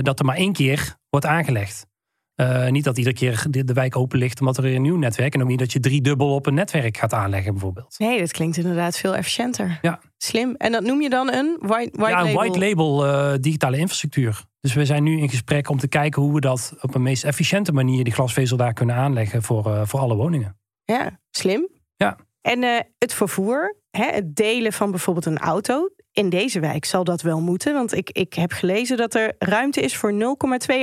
dat 0.00 0.18
er 0.18 0.24
maar 0.24 0.36
één 0.36 0.52
keer 0.52 0.96
wordt 1.10 1.26
aangelegd. 1.26 1.86
Uh, 2.36 2.68
niet 2.68 2.84
dat 2.84 2.98
iedere 2.98 3.16
keer 3.16 3.44
de, 3.50 3.64
de, 3.64 3.72
wijk 3.72 3.96
open 3.96 4.18
ligt 4.18 4.40
omdat 4.40 4.56
er 4.56 4.62
weer 4.62 4.74
een 4.74 4.82
nieuw 4.82 4.96
netwerk. 4.96 5.34
En 5.34 5.42
ook 5.42 5.48
niet 5.48 5.58
dat 5.58 5.72
je 5.72 5.80
drie 5.80 6.00
dubbel 6.00 6.34
op 6.34 6.46
een 6.46 6.54
netwerk 6.54 6.96
gaat 6.96 7.12
aanleggen, 7.12 7.52
bijvoorbeeld. 7.52 7.98
Nee, 7.98 8.18
dat 8.18 8.32
klinkt 8.32 8.56
inderdaad 8.56 8.96
veel 8.96 9.16
efficiënter. 9.16 9.78
Ja. 9.82 10.00
Slim. 10.16 10.54
En 10.54 10.72
dat 10.72 10.82
noem 10.82 11.00
je 11.00 11.10
dan 11.10 11.32
een 11.32 11.56
white, 11.60 11.98
white 11.98 12.10
ja, 12.10 12.24
label? 12.24 12.34
white 12.34 12.58
label 12.58 13.06
uh, 13.06 13.32
digitale 13.40 13.78
infrastructuur. 13.78 14.44
Dus 14.60 14.74
we 14.74 14.84
zijn 14.84 15.02
nu 15.02 15.18
in 15.18 15.28
gesprek 15.28 15.68
om 15.68 15.78
te 15.78 15.88
kijken 15.88 16.22
hoe 16.22 16.34
we 16.34 16.40
dat 16.40 16.74
op 16.80 16.94
een 16.94 17.02
meest 17.02 17.24
efficiënte 17.24 17.72
manier, 17.72 18.04
die 18.04 18.12
glasvezel 18.12 18.56
daar 18.56 18.72
kunnen 18.72 18.96
aanleggen 18.96 19.42
voor, 19.42 19.66
uh, 19.66 19.82
voor 19.84 20.00
alle 20.00 20.14
woningen. 20.14 20.58
Ja, 20.84 21.18
slim. 21.30 21.68
Ja. 21.96 22.16
En 22.40 22.86
het 22.98 23.14
vervoer, 23.14 23.76
hè, 23.90 24.04
het 24.04 24.36
delen 24.36 24.72
van 24.72 24.90
bijvoorbeeld 24.90 25.26
een 25.26 25.38
auto 25.38 25.88
in 26.12 26.28
deze 26.28 26.60
wijk 26.60 26.84
zal 26.84 27.04
dat 27.04 27.22
wel 27.22 27.40
moeten. 27.40 27.74
Want 27.74 27.96
ik, 27.96 28.10
ik 28.10 28.34
heb 28.34 28.52
gelezen 28.52 28.96
dat 28.96 29.14
er 29.14 29.34
ruimte 29.38 29.80
is 29.80 29.96
voor 29.96 30.12
0,2 30.12 30.18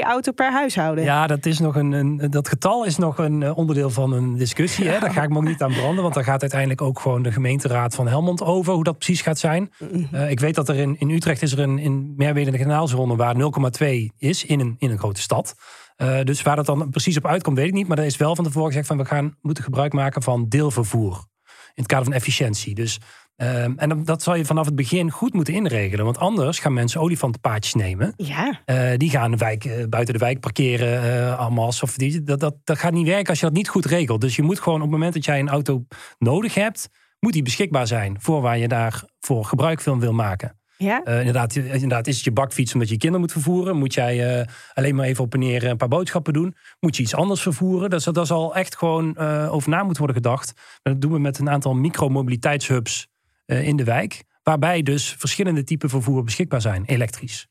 auto 0.01 0.31
per 0.31 0.51
huishouden. 0.51 1.03
Ja, 1.03 1.27
dat, 1.27 1.45
is 1.45 1.59
nog 1.59 1.75
een, 1.75 1.91
een, 1.91 2.17
dat 2.29 2.47
getal 2.47 2.85
is 2.85 2.97
nog 2.97 3.17
een 3.17 3.43
eh, 3.43 3.57
onderdeel 3.57 3.89
van 3.89 4.11
een 4.13 4.37
discussie. 4.37 4.87
Hè? 4.87 4.99
Daar 4.99 5.11
ga 5.11 5.23
ik 5.23 5.29
me 5.29 5.37
ook 5.37 5.43
niet 5.43 5.61
aan 5.61 5.73
branden. 5.73 6.03
Want 6.03 6.13
daar 6.13 6.23
gaat 6.23 6.41
uiteindelijk 6.41 6.81
ook 6.81 6.99
gewoon 6.99 7.21
de 7.21 7.31
gemeenteraad 7.31 7.95
van 7.95 8.07
Helmond 8.07 8.43
over. 8.43 8.73
Hoe 8.73 8.83
dat 8.83 8.97
precies 8.97 9.21
gaat 9.21 9.39
zijn. 9.39 9.71
Uh, 10.13 10.29
ik 10.29 10.39
weet 10.39 10.55
dat 10.55 10.69
er 10.69 10.75
in, 10.75 10.95
in 10.99 11.09
Utrecht 11.09 11.41
is 11.41 11.51
er 11.51 11.59
een 11.59 11.77
in 11.77 12.13
Merwede 12.17 12.51
de 12.51 12.57
kanaalzone 12.57 13.15
waar 13.15 13.35
0,2 13.35 13.87
is 14.17 14.45
in 14.45 14.59
een, 14.59 14.75
in 14.77 14.91
een 14.91 14.99
grote 14.99 15.21
stad. 15.21 15.55
Uh, 15.97 16.21
dus 16.23 16.41
waar 16.41 16.55
dat 16.55 16.65
dan 16.65 16.89
precies 16.89 17.17
op 17.17 17.25
uitkomt, 17.25 17.57
weet 17.57 17.67
ik 17.67 17.73
niet. 17.73 17.87
Maar 17.87 17.97
er 17.97 18.05
is 18.05 18.17
wel 18.17 18.35
van 18.35 18.43
tevoren 18.43 18.67
gezegd 18.67 18.87
van 18.87 18.97
we 18.97 19.05
gaan 19.05 19.37
moeten 19.41 19.63
gebruik 19.63 19.93
maken 19.93 20.21
van 20.21 20.45
deelvervoer. 20.47 21.27
In 21.73 21.85
het 21.85 21.93
kader 21.93 22.05
van 22.05 22.13
efficiëntie. 22.13 22.75
Dus 22.75 22.99
Um, 23.41 23.73
en 23.77 24.03
dat 24.03 24.23
zal 24.23 24.35
je 24.35 24.45
vanaf 24.45 24.65
het 24.65 24.75
begin 24.75 25.11
goed 25.11 25.33
moeten 25.33 25.53
inregelen. 25.53 26.05
Want 26.05 26.17
anders 26.17 26.59
gaan 26.59 26.73
mensen 26.73 27.01
olifantenpaadjes 27.01 27.73
nemen. 27.73 28.13
Ja. 28.17 28.59
Uh, 28.65 28.91
die 28.97 29.09
gaan 29.09 29.31
de 29.31 29.37
wijk, 29.37 29.65
uh, 29.65 29.85
buiten 29.89 30.13
de 30.13 30.19
wijk 30.19 30.39
parkeren, 30.39 31.03
uh, 31.03 31.39
allemaal. 31.39 31.67
Of 31.67 31.95
die, 31.95 32.23
dat, 32.23 32.39
dat, 32.39 32.55
dat 32.63 32.77
gaat 32.77 32.93
niet 32.93 33.07
werken 33.07 33.29
als 33.29 33.39
je 33.39 33.45
dat 33.45 33.55
niet 33.55 33.69
goed 33.69 33.85
regelt. 33.85 34.21
Dus 34.21 34.35
je 34.35 34.41
moet 34.41 34.59
gewoon 34.59 34.77
op 34.77 34.83
het 34.83 34.91
moment 34.91 35.13
dat 35.13 35.25
jij 35.25 35.39
een 35.39 35.49
auto 35.49 35.85
nodig 36.17 36.53
hebt, 36.53 36.89
moet 37.19 37.33
die 37.33 37.43
beschikbaar 37.43 37.87
zijn 37.87 38.17
voor 38.19 38.41
waar 38.41 38.57
je 38.57 38.67
daarvoor 38.67 39.45
gebruik 39.45 39.81
van 39.81 39.99
wil 39.99 40.13
maken. 40.13 40.57
Ja. 40.77 41.05
inderdaad, 41.05 41.55
inderdaad, 41.55 42.07
is 42.07 42.15
het 42.15 42.23
je 42.23 42.31
bakfiets 42.31 42.73
omdat 42.73 42.89
je 42.89 42.97
kinderen 42.97 43.21
moet 43.21 43.31
vervoeren? 43.31 43.77
Moet 43.77 43.93
jij 43.93 44.47
alleen 44.73 44.95
maar 44.95 45.05
even 45.05 45.23
op 45.23 45.33
en 45.33 45.39
neer 45.39 45.67
een 45.67 45.77
paar 45.77 45.87
boodschappen 45.87 46.33
doen? 46.33 46.55
Moet 46.79 46.95
je 46.95 47.03
iets 47.03 47.15
anders 47.15 47.41
vervoeren? 47.41 47.89
Dat, 47.89 48.03
dat 48.11 48.27
zal 48.27 48.55
echt 48.55 48.77
gewoon 48.77 49.17
over 49.49 49.69
na 49.69 49.83
moeten 49.83 50.03
worden 50.03 50.23
gedacht. 50.23 50.53
Dat 50.81 51.01
doen 51.01 51.11
we 51.11 51.19
met 51.19 51.39
een 51.39 51.49
aantal 51.49 51.73
micromobiliteitshubs 51.73 53.08
in 53.49 53.75
de 53.75 53.83
wijk. 53.83 54.23
Waarbij 54.43 54.81
dus 54.81 55.15
verschillende 55.17 55.63
typen 55.63 55.89
vervoer 55.89 56.23
beschikbaar 56.23 56.61
zijn, 56.61 56.83
elektrisch. 56.85 57.47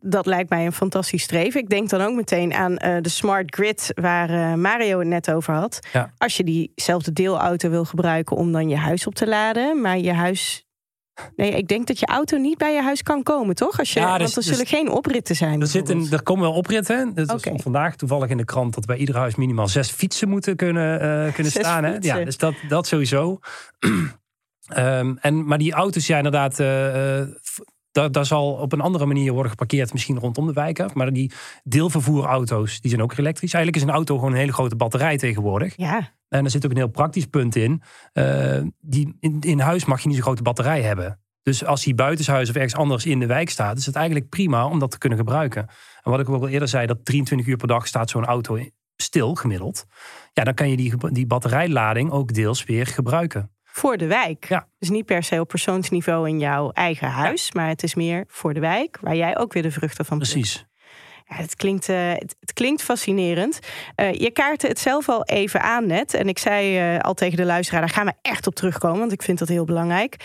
Dat 0.00 0.26
lijkt 0.26 0.50
mij 0.50 0.66
een 0.66 0.72
fantastisch 0.72 1.22
streven. 1.22 1.60
Ik 1.60 1.68
denk 1.68 1.88
dan 1.88 2.00
ook 2.00 2.14
meteen 2.14 2.54
aan 2.54 2.72
uh, 2.72 2.96
de 3.00 3.08
smart 3.08 3.54
grid 3.54 3.90
waar 3.94 4.30
uh, 4.30 4.54
Mario 4.54 4.98
het 4.98 5.08
net 5.08 5.30
over 5.30 5.54
had. 5.54 5.78
Ja. 5.92 6.12
Als 6.18 6.36
je 6.36 6.44
diezelfde 6.44 7.12
deelauto 7.12 7.70
wil 7.70 7.84
gebruiken 7.84 8.36
om 8.36 8.52
dan 8.52 8.68
je 8.68 8.76
huis 8.76 9.06
op 9.06 9.14
te 9.14 9.26
laden, 9.28 9.80
maar 9.80 9.98
je 9.98 10.12
huis. 10.12 10.64
Nee, 11.36 11.50
ik 11.50 11.68
denk 11.68 11.86
dat 11.86 11.98
je 11.98 12.06
auto 12.06 12.36
niet 12.36 12.58
bij 12.58 12.74
je 12.74 12.82
huis 12.82 13.02
kan 13.02 13.22
komen, 13.22 13.54
toch? 13.54 13.78
Als 13.78 13.92
je, 13.92 14.00
Ja, 14.00 14.06
want 14.06 14.20
dus- 14.20 14.30
er 14.30 14.34
dus- 14.34 14.46
zullen 14.46 14.66
geen 14.66 14.90
opritten 14.90 15.36
zijn. 15.36 15.60
Er, 15.60 15.66
zit 15.66 15.88
een, 15.88 16.06
er 16.10 16.22
komen 16.22 16.42
wel 16.42 16.52
opritten. 16.52 17.14
Dus 17.14 17.28
stond 17.38 17.62
vandaag 17.62 17.96
toevallig 17.96 18.28
in 18.28 18.36
de 18.36 18.44
krant 18.44 18.74
dat 18.74 18.86
bij 18.86 18.96
ieder 18.96 19.16
huis 19.16 19.34
minimaal 19.34 19.68
zes 19.68 19.90
fietsen 19.90 20.28
moeten 20.28 20.56
kunnen, 20.56 21.00
eh, 21.00 21.34
kunnen 21.34 21.52
Zes 21.52 21.62
staan. 21.62 21.84
Hè? 21.84 21.96
Ja, 22.00 22.24
dus 22.24 22.36
dat, 22.36 22.54
dat 22.68 22.86
sowieso. 22.86 23.38
Ehm, 24.70 25.14
en, 25.20 25.44
maar 25.44 25.58
die 25.58 25.72
auto's, 25.72 26.06
ja, 26.06 26.16
inderdaad. 26.16 26.60
eh, 26.60 27.20
eh, 27.20 27.28
daar, 27.92 28.26
zal 28.26 28.52
op 28.52 28.72
een 28.72 28.80
andere 28.80 29.06
manier 29.06 29.32
worden 29.32 29.50
geparkeerd, 29.50 29.92
misschien 29.92 30.18
rondom 30.18 30.46
de 30.46 30.52
wijken. 30.52 30.90
Maar 30.94 31.12
die 31.12 31.32
deelvervoerauto's, 31.64 32.80
die 32.80 32.90
zijn 32.90 33.02
ook 33.02 33.16
elektrisch. 33.16 33.52
Eigenlijk 33.52 33.84
is 33.84 33.90
een 33.90 33.96
auto 33.96 34.14
gewoon 34.16 34.32
een 34.32 34.38
hele 34.38 34.52
grote 34.52 34.76
batterij 34.76 35.16
tegenwoordig. 35.16 35.76
Ja, 35.76 36.10
En 36.28 36.44
er 36.44 36.50
zit 36.50 36.64
ook 36.64 36.70
een 36.70 36.76
heel 36.76 36.88
praktisch 36.88 37.26
punt 37.26 37.56
in. 37.56 37.82
Eh, 38.12 38.60
die, 38.80 39.16
in, 39.20 39.40
in 39.40 39.60
huis 39.60 39.84
mag 39.84 40.00
je 40.00 40.06
niet 40.06 40.16
zo'n 40.16 40.26
grote 40.26 40.42
batterij 40.42 40.82
hebben. 40.82 41.20
Dus 41.42 41.64
als 41.64 41.84
die 41.84 41.94
buitenshuis 41.94 42.48
of 42.48 42.54
ergens 42.54 42.74
anders 42.74 43.06
in 43.06 43.18
de 43.18 43.26
wijk 43.26 43.50
staat, 43.50 43.78
is 43.78 43.86
het 43.86 43.94
eigenlijk 43.94 44.28
prima 44.28 44.66
om 44.66 44.78
dat 44.78 44.90
te 44.90 44.98
kunnen 44.98 45.18
gebruiken. 45.18 45.66
En 46.02 46.10
wat 46.10 46.20
ik 46.20 46.28
ook 46.28 46.42
al 46.42 46.48
eerder 46.48 46.68
zei, 46.68 46.86
dat 46.86 47.04
23 47.04 47.48
uur 47.48 47.56
per 47.56 47.68
dag 47.68 47.86
staat 47.86 48.10
zo'n 48.10 48.24
auto 48.24 48.58
stil 48.96 49.34
gemiddeld. 49.34 49.86
Ja, 50.32 50.44
dan 50.44 50.54
kan 50.54 50.70
je 50.70 50.76
die, 50.76 50.94
die 51.12 51.26
batterijlading 51.26 52.10
ook 52.10 52.34
deels 52.34 52.64
weer 52.64 52.86
gebruiken. 52.86 53.50
Voor 53.72 53.96
de 53.96 54.06
wijk. 54.06 54.48
Ja. 54.48 54.66
Dus 54.78 54.88
niet 54.90 55.04
per 55.06 55.22
se 55.22 55.40
op 55.40 55.48
persoonsniveau 55.48 56.28
in 56.28 56.38
jouw 56.38 56.70
eigen 56.70 57.08
huis, 57.08 57.52
maar 57.52 57.68
het 57.68 57.82
is 57.82 57.94
meer 57.94 58.24
voor 58.28 58.54
de 58.54 58.60
wijk, 58.60 58.98
waar 59.00 59.16
jij 59.16 59.38
ook 59.38 59.52
weer 59.52 59.62
de 59.62 59.70
vruchten 59.70 60.04
van 60.04 60.18
plukt. 60.18 60.32
Precies. 60.32 60.64
Ja, 61.28 61.36
het, 61.36 61.56
klinkt, 61.56 61.88
eh, 61.88 62.12
het, 62.12 62.36
het 62.40 62.52
klinkt 62.52 62.82
fascinerend. 62.82 63.58
Eh, 63.94 64.12
je 64.12 64.30
kaartte 64.30 64.66
het 64.66 64.78
zelf 64.78 65.08
al 65.08 65.24
even 65.24 65.60
aan 65.62 65.86
net. 65.86 66.14
En 66.14 66.28
ik 66.28 66.38
zei 66.38 66.78
eh, 66.78 66.98
al 67.00 67.14
tegen 67.14 67.36
de 67.36 67.44
luisteraar, 67.44 67.80
daar 67.80 67.90
gaan 67.90 68.06
we 68.06 68.12
echt 68.22 68.46
op 68.46 68.54
terugkomen, 68.54 68.98
want 68.98 69.12
ik 69.12 69.22
vind 69.22 69.38
dat 69.38 69.48
heel 69.48 69.64
belangrijk. 69.64 70.16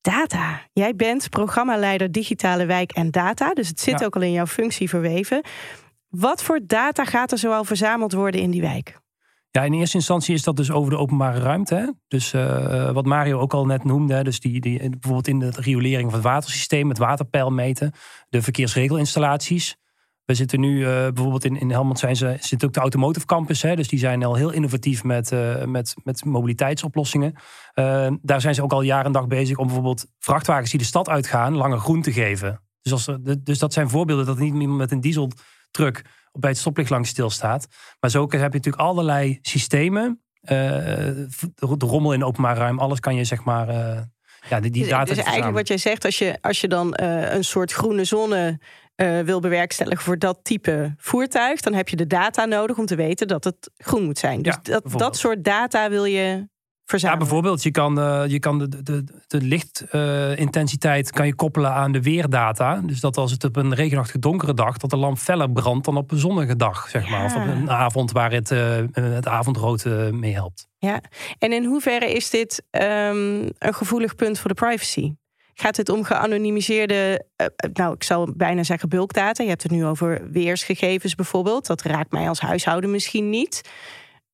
Data. 0.00 0.60
Jij 0.72 0.94
bent 0.94 1.30
programmaleider 1.30 2.12
digitale 2.12 2.66
wijk 2.66 2.92
en 2.92 3.10
data. 3.10 3.52
Dus 3.52 3.68
het 3.68 3.80
zit 3.80 4.00
Ja. 4.00 4.06
ook 4.06 4.16
al 4.16 4.22
in 4.22 4.32
jouw 4.32 4.46
functie 4.46 4.88
verweven. 4.88 5.42
Wat 6.08 6.42
voor 6.42 6.60
data 6.62 7.04
gaat 7.04 7.32
er 7.32 7.38
zoal 7.38 7.64
verzameld 7.64 8.12
worden 8.12 8.40
in 8.40 8.50
die 8.50 8.60
wijk? 8.60 8.98
Ja, 9.50 9.62
in 9.62 9.72
eerste 9.72 9.96
instantie 9.96 10.34
is 10.34 10.42
dat 10.42 10.56
dus 10.56 10.70
over 10.70 10.90
de 10.90 10.98
openbare 10.98 11.38
ruimte. 11.38 11.74
Hè? 11.74 11.90
Dus 12.08 12.32
eh, 12.32 12.90
wat 12.90 13.06
Mario 13.06 13.38
ook 13.38 13.54
al 13.54 13.66
net 13.66 13.84
noemde, 13.84 14.24
dus 14.24 14.40
die, 14.40 14.60
die, 14.60 14.78
bijvoorbeeld 14.78 15.28
in 15.28 15.38
de 15.38 15.50
riolering 15.50 16.10
van 16.10 16.18
het 16.18 16.28
watersysteem, 16.28 16.88
het 16.88 16.98
waterpeil 16.98 17.50
meten, 17.50 17.92
de 18.28 18.42
verkeersregelinstallaties. 18.42 19.76
We 20.24 20.34
zitten 20.34 20.60
nu 20.60 20.84
eh, 20.84 20.90
bijvoorbeeld 20.90 21.44
in, 21.44 21.60
in 21.60 21.70
Helmond 21.70 21.98
zijn 21.98 22.16
ze, 22.16 22.36
zit 22.40 22.64
ook 22.64 22.72
de 22.72 22.80
Automotive 22.80 23.26
Campus. 23.26 23.62
Hè, 23.62 23.76
dus 23.76 23.88
die 23.88 23.98
zijn 23.98 24.24
al 24.24 24.34
heel 24.34 24.50
innovatief 24.50 25.04
met, 25.04 25.32
eh, 25.32 25.64
met, 25.64 25.94
met 26.04 26.24
mobiliteitsoplossingen. 26.24 27.34
Daar 28.22 28.40
zijn 28.40 28.54
ze 28.54 28.62
ook 28.62 28.72
al 28.72 28.82
jaren 28.82 29.06
en 29.06 29.12
dag 29.12 29.26
bezig 29.26 29.56
om 29.56 29.66
bijvoorbeeld 29.66 30.06
vrachtwagens 30.18 30.70
die 30.70 30.78
de 30.80 30.86
stad 30.86 31.08
uitgaan 31.08 31.56
langer 31.56 31.78
groen 31.78 32.02
te 32.02 32.12
geven. 32.12 32.62
Dus, 32.82 32.92
als 32.92 33.18
dus 33.38 33.58
dat 33.58 33.72
zijn 33.72 33.88
voorbeelden 33.88 34.26
dat 34.26 34.38
niet 34.38 34.54
iemand 34.54 34.78
met 34.78 34.92
een 34.92 35.00
dieseltruck 35.00 36.04
bij 36.38 36.50
het 36.50 36.58
stoplicht 36.58 36.90
langs 36.90 37.08
stilstaat. 37.08 37.66
Maar 38.00 38.10
zo 38.10 38.20
heb 38.20 38.30
je 38.30 38.38
natuurlijk 38.38 38.82
allerlei 38.82 39.38
systemen 39.42 40.22
de 40.40 41.76
rommel 41.78 42.12
in 42.12 42.24
openbaar 42.24 42.56
ruim, 42.56 42.78
alles 42.78 43.00
kan 43.00 43.14
je 43.14 43.24
zeg 43.24 43.44
maar. 43.44 43.66
ja, 44.48 44.60
die, 44.60 44.70
die 44.70 44.82
dus, 44.82 44.90
data. 44.90 45.04
Dus 45.04 45.16
eigenlijk 45.24 45.56
wat 45.56 45.68
jij 45.68 45.78
zegt, 45.78 46.04
als 46.04 46.18
je, 46.18 46.38
als 46.40 46.60
je 46.60 46.68
dan 46.68 46.92
een 46.96 47.44
soort 47.44 47.72
groene 47.72 48.04
zone 48.04 48.60
wil 49.24 49.40
bewerkstelligen 49.40 50.04
voor 50.04 50.18
dat 50.18 50.38
type 50.42 50.94
voertuig, 50.96 51.60
dan 51.60 51.74
heb 51.74 51.88
je 51.88 51.96
de 51.96 52.06
data 52.06 52.44
nodig 52.44 52.78
om 52.78 52.86
te 52.86 52.96
weten 52.96 53.28
dat 53.28 53.44
het 53.44 53.70
groen 53.76 54.04
moet 54.04 54.18
zijn. 54.18 54.42
Dus 54.42 54.56
dat, 54.62 54.84
dat 54.96 55.16
soort 55.16 55.44
data 55.44 55.90
wil 55.90 56.04
je 56.04 56.48
ja, 56.96 57.16
bijvoorbeeld, 57.16 57.62
je 57.62 57.70
kan, 57.70 57.98
uh, 57.98 58.22
je 58.26 58.38
kan 58.38 58.58
de, 58.58 58.82
de, 58.82 59.04
de 59.26 59.40
lichtintensiteit 59.40 61.10
kan 61.10 61.26
je 61.26 61.34
koppelen 61.34 61.72
aan 61.72 61.92
de 61.92 62.02
weerdata. 62.02 62.80
Dus 62.84 63.00
dat 63.00 63.16
als 63.16 63.30
het 63.30 63.44
op 63.44 63.56
een 63.56 63.74
regenachtige 63.74 64.18
donkere 64.18 64.54
dag, 64.54 64.76
dat 64.76 64.90
de 64.90 64.96
lamp 64.96 65.18
feller 65.18 65.50
brandt 65.50 65.84
dan 65.84 65.96
op 65.96 66.10
een 66.10 66.18
zonnige 66.18 66.56
dag, 66.56 66.88
zeg 66.88 67.08
maar. 67.08 67.24
Of 67.24 67.36
op 67.36 67.46
een 67.46 67.70
avond 67.70 68.12
waar 68.12 68.32
het, 68.32 68.50
uh, 68.50 68.76
het 68.92 69.26
avondrood 69.26 69.84
mee 70.10 70.32
helpt. 70.32 70.68
Ja, 70.78 71.00
en 71.38 71.52
in 71.52 71.64
hoeverre 71.64 72.12
is 72.12 72.30
dit 72.30 72.62
um, 72.70 72.80
een 73.58 73.74
gevoelig 73.74 74.14
punt 74.14 74.38
voor 74.38 74.48
de 74.48 74.56
privacy? 74.56 75.12
Gaat 75.54 75.76
het 75.76 75.88
om 75.88 76.04
geanonimiseerde, 76.04 77.26
nou 77.72 77.94
ik 77.94 78.02
zou 78.02 78.32
bijna 78.36 78.62
zeggen 78.62 78.88
bulkdata. 78.88 79.42
Je 79.42 79.48
hebt 79.48 79.62
het 79.62 79.72
nu 79.72 79.86
over 79.86 80.30
weersgegevens 80.30 81.14
bijvoorbeeld. 81.14 81.66
Dat 81.66 81.82
raakt 81.82 82.12
mij 82.12 82.28
als 82.28 82.40
huishouden 82.40 82.90
misschien 82.90 83.30
niet. 83.30 83.70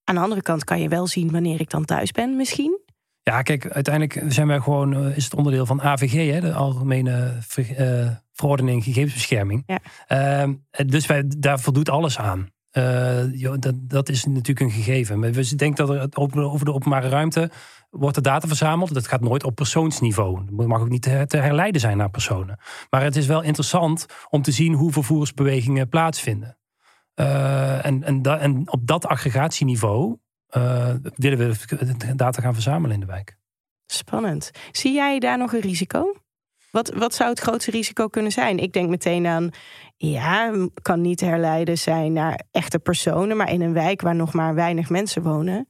Aan 0.04 0.14
de 0.14 0.20
andere 0.20 0.42
kant 0.42 0.64
kan 0.64 0.80
je 0.80 0.88
wel 0.88 1.06
zien 1.06 1.30
wanneer 1.30 1.60
ik 1.60 1.70
dan 1.70 1.84
thuis 1.84 2.10
ben, 2.10 2.36
misschien. 2.36 2.82
Ja, 3.22 3.42
kijk, 3.42 3.70
uiteindelijk 3.70 4.32
zijn 4.32 4.46
wij 4.46 4.60
gewoon, 4.60 5.06
uh, 5.06 5.16
is 5.16 5.24
het 5.24 5.34
onderdeel 5.34 5.66
van 5.66 5.82
AVG, 5.82 6.32
hè, 6.32 6.40
de 6.40 6.52
Algemene 6.52 7.38
uh, 7.56 8.10
Verordening 8.32 8.84
Gegevensbescherming. 8.84 9.64
Ja. 9.66 10.44
Uh, 10.44 10.54
dus 10.86 11.06
wij, 11.06 11.24
daar 11.38 11.60
voldoet 11.60 11.88
alles 11.88 12.18
aan. 12.18 12.48
Uh, 12.72 13.56
dat, 13.58 13.74
dat 13.80 14.08
is 14.08 14.24
natuurlijk 14.24 14.60
een 14.60 14.70
gegeven. 14.70 15.18
Maar 15.18 15.32
we 15.32 15.54
denken 15.56 15.86
dat 15.86 16.14
er 16.14 16.20
over 16.20 16.64
de 16.64 16.72
openbare 16.72 17.08
ruimte 17.08 17.50
wordt 17.90 18.14
de 18.14 18.20
data 18.20 18.48
verzameld. 18.48 18.94
Dat 18.94 19.08
gaat 19.08 19.20
nooit 19.20 19.44
op 19.44 19.54
persoonsniveau. 19.54 20.44
Dat 20.50 20.66
mag 20.66 20.80
ook 20.80 20.88
niet 20.88 21.02
te 21.02 21.36
herleiden 21.36 21.80
zijn 21.80 21.96
naar 21.96 22.10
personen. 22.10 22.58
Maar 22.90 23.02
het 23.02 23.16
is 23.16 23.26
wel 23.26 23.42
interessant 23.42 24.06
om 24.28 24.42
te 24.42 24.52
zien 24.52 24.72
hoe 24.72 24.92
vervoersbewegingen 24.92 25.88
plaatsvinden. 25.88 26.56
Uh, 27.20 27.86
en, 27.86 28.02
en, 28.02 28.22
en, 28.22 28.70
op 28.70 28.86
dat 28.86 29.06
aggregatieniveau 29.06 30.16
uh, 30.56 30.94
willen 31.14 31.38
we 31.38 32.14
data 32.16 32.42
gaan 32.42 32.54
verzamelen 32.54 32.94
in 32.94 33.00
de 33.00 33.06
wijk. 33.06 33.36
Spannend. 33.86 34.50
Zie 34.72 34.92
jij 34.92 35.18
daar 35.18 35.38
nog 35.38 35.52
een 35.52 35.60
risico? 35.60 36.14
Wat, 36.70 36.92
wat 36.94 37.14
zou 37.14 37.30
het 37.30 37.40
grootste 37.40 37.70
risico 37.70 38.08
kunnen 38.08 38.32
zijn? 38.32 38.58
Ik 38.58 38.72
denk 38.72 38.88
meteen 38.88 39.26
aan, 39.26 39.50
ja, 39.96 40.52
kan 40.82 41.00
niet 41.00 41.20
herleiden 41.20 41.78
zijn 41.78 42.12
naar 42.12 42.44
echte 42.50 42.78
personen, 42.78 43.36
maar 43.36 43.50
in 43.50 43.60
een 43.60 43.72
wijk 43.72 44.00
waar 44.00 44.14
nog 44.14 44.32
maar 44.32 44.54
weinig 44.54 44.88
mensen 44.88 45.22
wonen, 45.22 45.68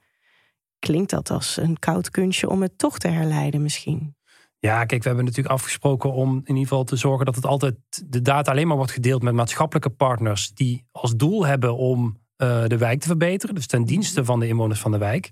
klinkt 0.78 1.11
dat 1.11 1.30
als 1.30 1.57
een 1.57 1.78
koud 1.78 2.11
kunstje 2.11 2.48
om 2.48 2.62
het 2.62 2.78
toch 2.78 2.98
te 2.98 3.09
herleiden 3.09 3.62
misschien. 3.62 4.16
Ja, 4.64 4.85
kijk, 4.85 5.03
we 5.03 5.09
hebben 5.09 5.24
natuurlijk 5.24 5.55
afgesproken 5.55 6.12
om 6.12 6.31
in 6.31 6.42
ieder 6.46 6.62
geval 6.62 6.85
te 6.85 6.96
zorgen 6.96 7.27
dat 7.27 7.35
het 7.35 7.46
altijd 7.46 7.74
de 8.07 8.22
data 8.22 8.50
alleen 8.50 8.66
maar 8.66 8.77
wordt 8.77 8.92
gedeeld 8.92 9.22
met 9.22 9.35
maatschappelijke 9.35 9.90
partners 9.90 10.50
die 10.50 10.87
als 10.92 11.16
doel 11.16 11.46
hebben 11.46 11.77
om 11.77 12.18
uh, 12.38 12.64
de 12.66 12.79
wijk 12.79 13.00
te 13.00 13.07
verbeteren. 13.07 13.55
Dus 13.55 13.66
ten 13.66 13.85
dienste 13.85 14.24
van 14.24 14.40
de 14.40 14.48
inwoners 14.48 14.81
van 14.81 14.90
de 14.90 14.98
wijk. 14.98 15.31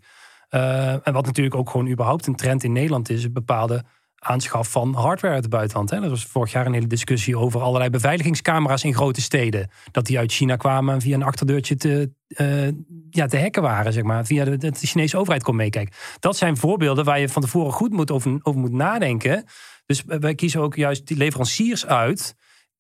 Uh, 0.50 1.06
en 1.06 1.12
wat 1.12 1.26
natuurlijk 1.26 1.56
ook 1.56 1.70
gewoon 1.70 1.88
überhaupt 1.88 2.26
een 2.26 2.36
trend 2.36 2.64
in 2.64 2.72
Nederland 2.72 3.10
is, 3.10 3.32
bepaalde 3.32 3.84
aanschaf 4.22 4.70
van 4.70 4.94
hardware 4.94 5.34
uit 5.34 5.42
het 5.42 5.52
buitenland. 5.52 5.90
Hè. 5.90 6.02
Er 6.02 6.08
was 6.08 6.24
vorig 6.24 6.52
jaar 6.52 6.66
een 6.66 6.72
hele 6.72 6.86
discussie 6.86 7.38
over 7.38 7.60
allerlei 7.60 7.90
beveiligingscamera's 7.90 8.84
in 8.84 8.94
grote 8.94 9.20
steden. 9.20 9.70
Dat 9.90 10.06
die 10.06 10.18
uit 10.18 10.32
China 10.32 10.56
kwamen 10.56 10.94
en 10.94 11.00
via 11.00 11.14
een 11.14 11.22
achterdeurtje 11.22 11.76
te, 11.76 12.10
uh, 12.28 12.68
ja, 13.10 13.26
te 13.26 13.40
hacken 13.40 13.62
waren, 13.62 13.92
zeg 13.92 14.02
maar. 14.02 14.26
Via 14.26 14.44
de, 14.44 14.56
de, 14.56 14.72
Chinese 14.74 15.16
overheid 15.16 15.42
kon 15.42 15.56
meekijken. 15.56 15.94
Dat 16.18 16.36
zijn 16.36 16.56
voorbeelden 16.56 17.04
waar 17.04 17.20
je 17.20 17.28
van 17.28 17.42
tevoren 17.42 17.72
goed 17.72 17.92
moet 17.92 18.10
over, 18.10 18.38
over 18.42 18.60
moet 18.60 18.72
nadenken. 18.72 19.44
Dus 19.86 20.02
wij 20.06 20.34
kiezen 20.34 20.60
ook 20.60 20.76
juist 20.76 21.06
die 21.06 21.16
leveranciers 21.16 21.86
uit 21.86 22.34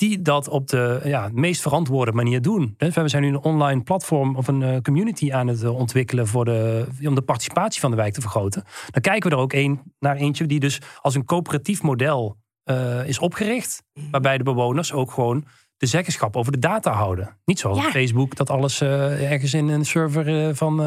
die 0.08 0.22
dat 0.22 0.48
op 0.48 0.68
de 0.68 1.00
ja, 1.04 1.30
meest 1.32 1.62
verantwoorde 1.62 2.12
manier 2.12 2.42
doen. 2.42 2.74
We 2.78 3.08
zijn 3.08 3.22
nu 3.22 3.28
een 3.28 3.42
online 3.42 3.82
platform 3.82 4.36
of 4.36 4.48
een 4.48 4.62
eh, 4.62 4.80
community 4.80 5.32
aan 5.32 5.46
het 5.46 5.62
eh, 5.62 5.74
ontwikkelen 5.74 6.26
voor 6.26 6.44
de, 6.44 6.86
om 7.04 7.14
de 7.14 7.22
participatie 7.22 7.80
van 7.80 7.90
de 7.90 7.96
wijk 7.96 8.14
te 8.14 8.20
vergroten. 8.20 8.64
Dan 8.90 9.02
kijken 9.02 9.30
we 9.30 9.36
er 9.36 9.42
ook 9.42 9.52
een, 9.52 9.80
naar 9.98 10.16
eentje 10.16 10.46
die 10.46 10.60
dus 10.60 10.80
als 11.00 11.14
een 11.14 11.24
coöperatief 11.24 11.82
model 11.82 12.36
uh, 12.64 13.08
is 13.08 13.18
opgericht, 13.18 13.82
mhm. 13.94 14.10
waarbij 14.10 14.38
de 14.38 14.44
bewoners 14.44 14.92
ook 14.92 15.10
gewoon 15.10 15.44
de 15.76 15.86
zeggenschap 15.86 16.36
over 16.36 16.52
de 16.52 16.58
data 16.58 16.92
houden. 16.92 17.36
Niet 17.44 17.58
zoals 17.58 17.80
Facebook 17.80 18.36
dat 18.36 18.50
alles 18.50 18.82
uh, 18.82 19.32
ergens 19.32 19.54
in 19.54 19.68
een 19.68 19.84
server 19.84 20.56
van 20.56 20.80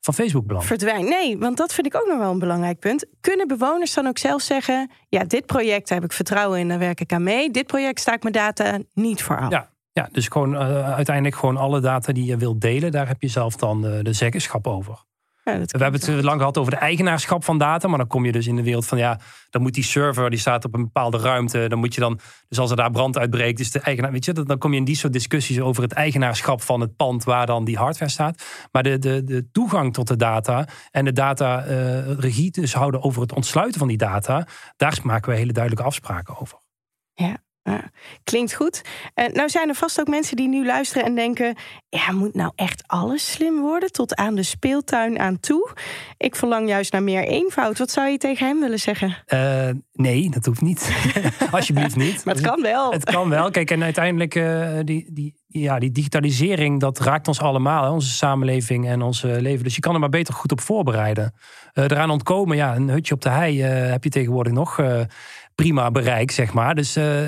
van 0.00 0.14
Facebook 0.14 0.46
belandt. 0.46 0.68
Verdwijnt. 0.68 1.08
Nee, 1.08 1.38
want 1.38 1.56
dat 1.56 1.74
vind 1.74 1.86
ik 1.86 1.94
ook 1.94 2.06
nog 2.06 2.18
wel 2.18 2.30
een 2.30 2.38
belangrijk 2.38 2.78
punt. 2.78 3.06
Kunnen 3.20 3.48
bewoners 3.48 3.94
dan 3.94 4.06
ook 4.06 4.18
zelf 4.18 4.42
zeggen: 4.42 4.90
ja, 5.08 5.24
dit 5.24 5.46
project 5.46 5.88
heb 5.88 6.04
ik 6.04 6.12
vertrouwen 6.12 6.58
in, 6.58 6.68
daar 6.68 6.78
werk 6.78 7.00
ik 7.00 7.12
aan 7.12 7.22
mee. 7.22 7.50
Dit 7.50 7.66
project 7.66 8.00
sta 8.00 8.12
ik 8.12 8.22
mijn 8.22 8.34
data 8.34 8.78
niet 8.94 9.22
voor 9.22 9.38
af. 9.38 9.50
Ja, 9.50 9.70
ja 9.92 10.08
dus 10.12 10.28
gewoon 10.28 10.52
uh, 10.52 10.94
uiteindelijk 10.94 11.36
gewoon 11.36 11.56
alle 11.56 11.80
data 11.80 12.12
die 12.12 12.24
je 12.24 12.36
wilt 12.36 12.60
delen, 12.60 12.90
daar 12.90 13.08
heb 13.08 13.22
je 13.22 13.28
zelf 13.28 13.56
dan 13.56 13.82
de, 13.82 14.02
de 14.02 14.12
zeggenschap 14.12 14.66
over 14.66 15.06
we 15.56 15.82
hebben 15.82 16.00
het 16.00 16.24
lang 16.24 16.38
gehad 16.38 16.58
over 16.58 16.72
de 16.72 16.78
eigenaarschap 16.78 17.44
van 17.44 17.58
data. 17.58 17.88
Maar 17.88 17.98
dan 17.98 18.06
kom 18.06 18.24
je 18.24 18.32
dus 18.32 18.46
in 18.46 18.56
de 18.56 18.62
wereld 18.62 18.86
van 18.86 18.98
ja, 18.98 19.20
dan 19.50 19.62
moet 19.62 19.74
die 19.74 19.84
server, 19.84 20.30
die 20.30 20.38
staat 20.38 20.64
op 20.64 20.74
een 20.74 20.82
bepaalde 20.82 21.18
ruimte. 21.18 21.68
Dan 21.68 21.78
moet 21.78 21.94
je 21.94 22.00
dan, 22.00 22.20
dus 22.48 22.58
als 22.58 22.70
er 22.70 22.76
daar 22.76 22.90
brand 22.90 23.18
uitbreekt, 23.18 23.60
is 23.60 23.70
de 23.70 23.80
eigenaar, 23.80 24.12
weet 24.12 24.24
je, 24.24 24.32
dan 24.32 24.58
kom 24.58 24.72
je 24.72 24.78
in 24.78 24.84
die 24.84 24.96
soort 24.96 25.12
discussies 25.12 25.60
over 25.60 25.82
het 25.82 25.92
eigenaarschap 25.92 26.62
van 26.62 26.80
het 26.80 26.96
pand 26.96 27.24
waar 27.24 27.46
dan 27.46 27.64
die 27.64 27.76
hardware 27.76 28.10
staat. 28.10 28.42
Maar 28.72 28.82
de, 28.82 28.98
de, 28.98 29.24
de 29.24 29.50
toegang 29.50 29.92
tot 29.92 30.08
de 30.08 30.16
data 30.16 30.68
en 30.90 31.04
de 31.04 31.12
data 31.12 31.66
uh, 31.66 32.12
regie 32.18 32.50
dus 32.50 32.74
houden 32.74 33.02
over 33.02 33.22
het 33.22 33.32
ontsluiten 33.32 33.78
van 33.78 33.88
die 33.88 33.96
data, 33.96 34.46
daar 34.76 34.98
maken 35.02 35.30
we 35.30 35.38
hele 35.38 35.52
duidelijke 35.52 35.86
afspraken 35.86 36.40
over. 36.40 36.58
Ja, 37.14 37.36
klinkt 38.24 38.54
goed. 38.54 38.82
Uh, 39.14 39.26
nou 39.26 39.48
zijn 39.48 39.68
er 39.68 39.74
vast 39.74 40.00
ook 40.00 40.08
mensen 40.08 40.36
die 40.36 40.48
nu 40.48 40.66
luisteren 40.66 41.04
en 41.04 41.14
denken: 41.14 41.56
ja, 41.88 42.12
moet 42.12 42.34
nou 42.34 42.52
echt 42.54 42.82
alles 42.86 43.32
slim 43.32 43.60
worden, 43.60 43.92
tot 43.92 44.14
aan 44.14 44.34
de 44.34 44.42
speeltuin 44.42 45.18
aan 45.18 45.40
toe? 45.40 45.70
Ik 46.16 46.36
verlang 46.36 46.68
juist 46.68 46.92
naar 46.92 47.02
meer 47.02 47.24
eenvoud. 47.24 47.78
Wat 47.78 47.90
zou 47.90 48.08
je 48.08 48.18
tegen 48.18 48.46
hem 48.46 48.60
willen 48.60 48.78
zeggen? 48.78 49.16
Uh, 49.26 49.68
nee, 49.92 50.30
dat 50.30 50.46
hoeft 50.46 50.60
niet. 50.60 50.92
Alsjeblieft 51.50 51.96
niet. 51.96 52.22
maar 52.24 52.34
het 52.34 52.44
kan 52.44 52.62
wel. 52.62 52.92
Het 52.92 53.04
kan 53.04 53.28
wel. 53.28 53.50
Kijk, 53.50 53.70
en 53.70 53.82
uiteindelijk 53.82 54.34
uh, 54.34 54.78
die, 54.84 55.12
die, 55.12 55.34
ja, 55.46 55.78
die 55.78 55.90
digitalisering, 55.90 56.80
dat 56.80 56.98
raakt 56.98 57.28
ons 57.28 57.40
allemaal, 57.40 57.82
hè, 57.82 57.90
onze 57.90 58.10
samenleving 58.10 58.88
en 58.88 59.02
ons 59.02 59.22
leven. 59.22 59.64
Dus 59.64 59.74
je 59.74 59.80
kan 59.80 59.94
er 59.94 60.00
maar 60.00 60.08
beter 60.08 60.34
goed 60.34 60.52
op 60.52 60.60
voorbereiden. 60.60 61.34
eraan 61.72 62.10
ontkomen, 62.10 62.56
ja, 62.56 62.76
een 62.76 62.88
hutje 62.88 63.14
op 63.14 63.22
de 63.22 63.28
hei 63.28 63.62
heb 63.62 64.04
je 64.04 64.10
tegenwoordig 64.10 64.52
nog 64.52 64.80
prima 65.62 65.90
bereik, 65.90 66.30
zeg 66.30 66.52
maar. 66.52 66.74
Dus 66.74 66.96
uh, 66.96 67.20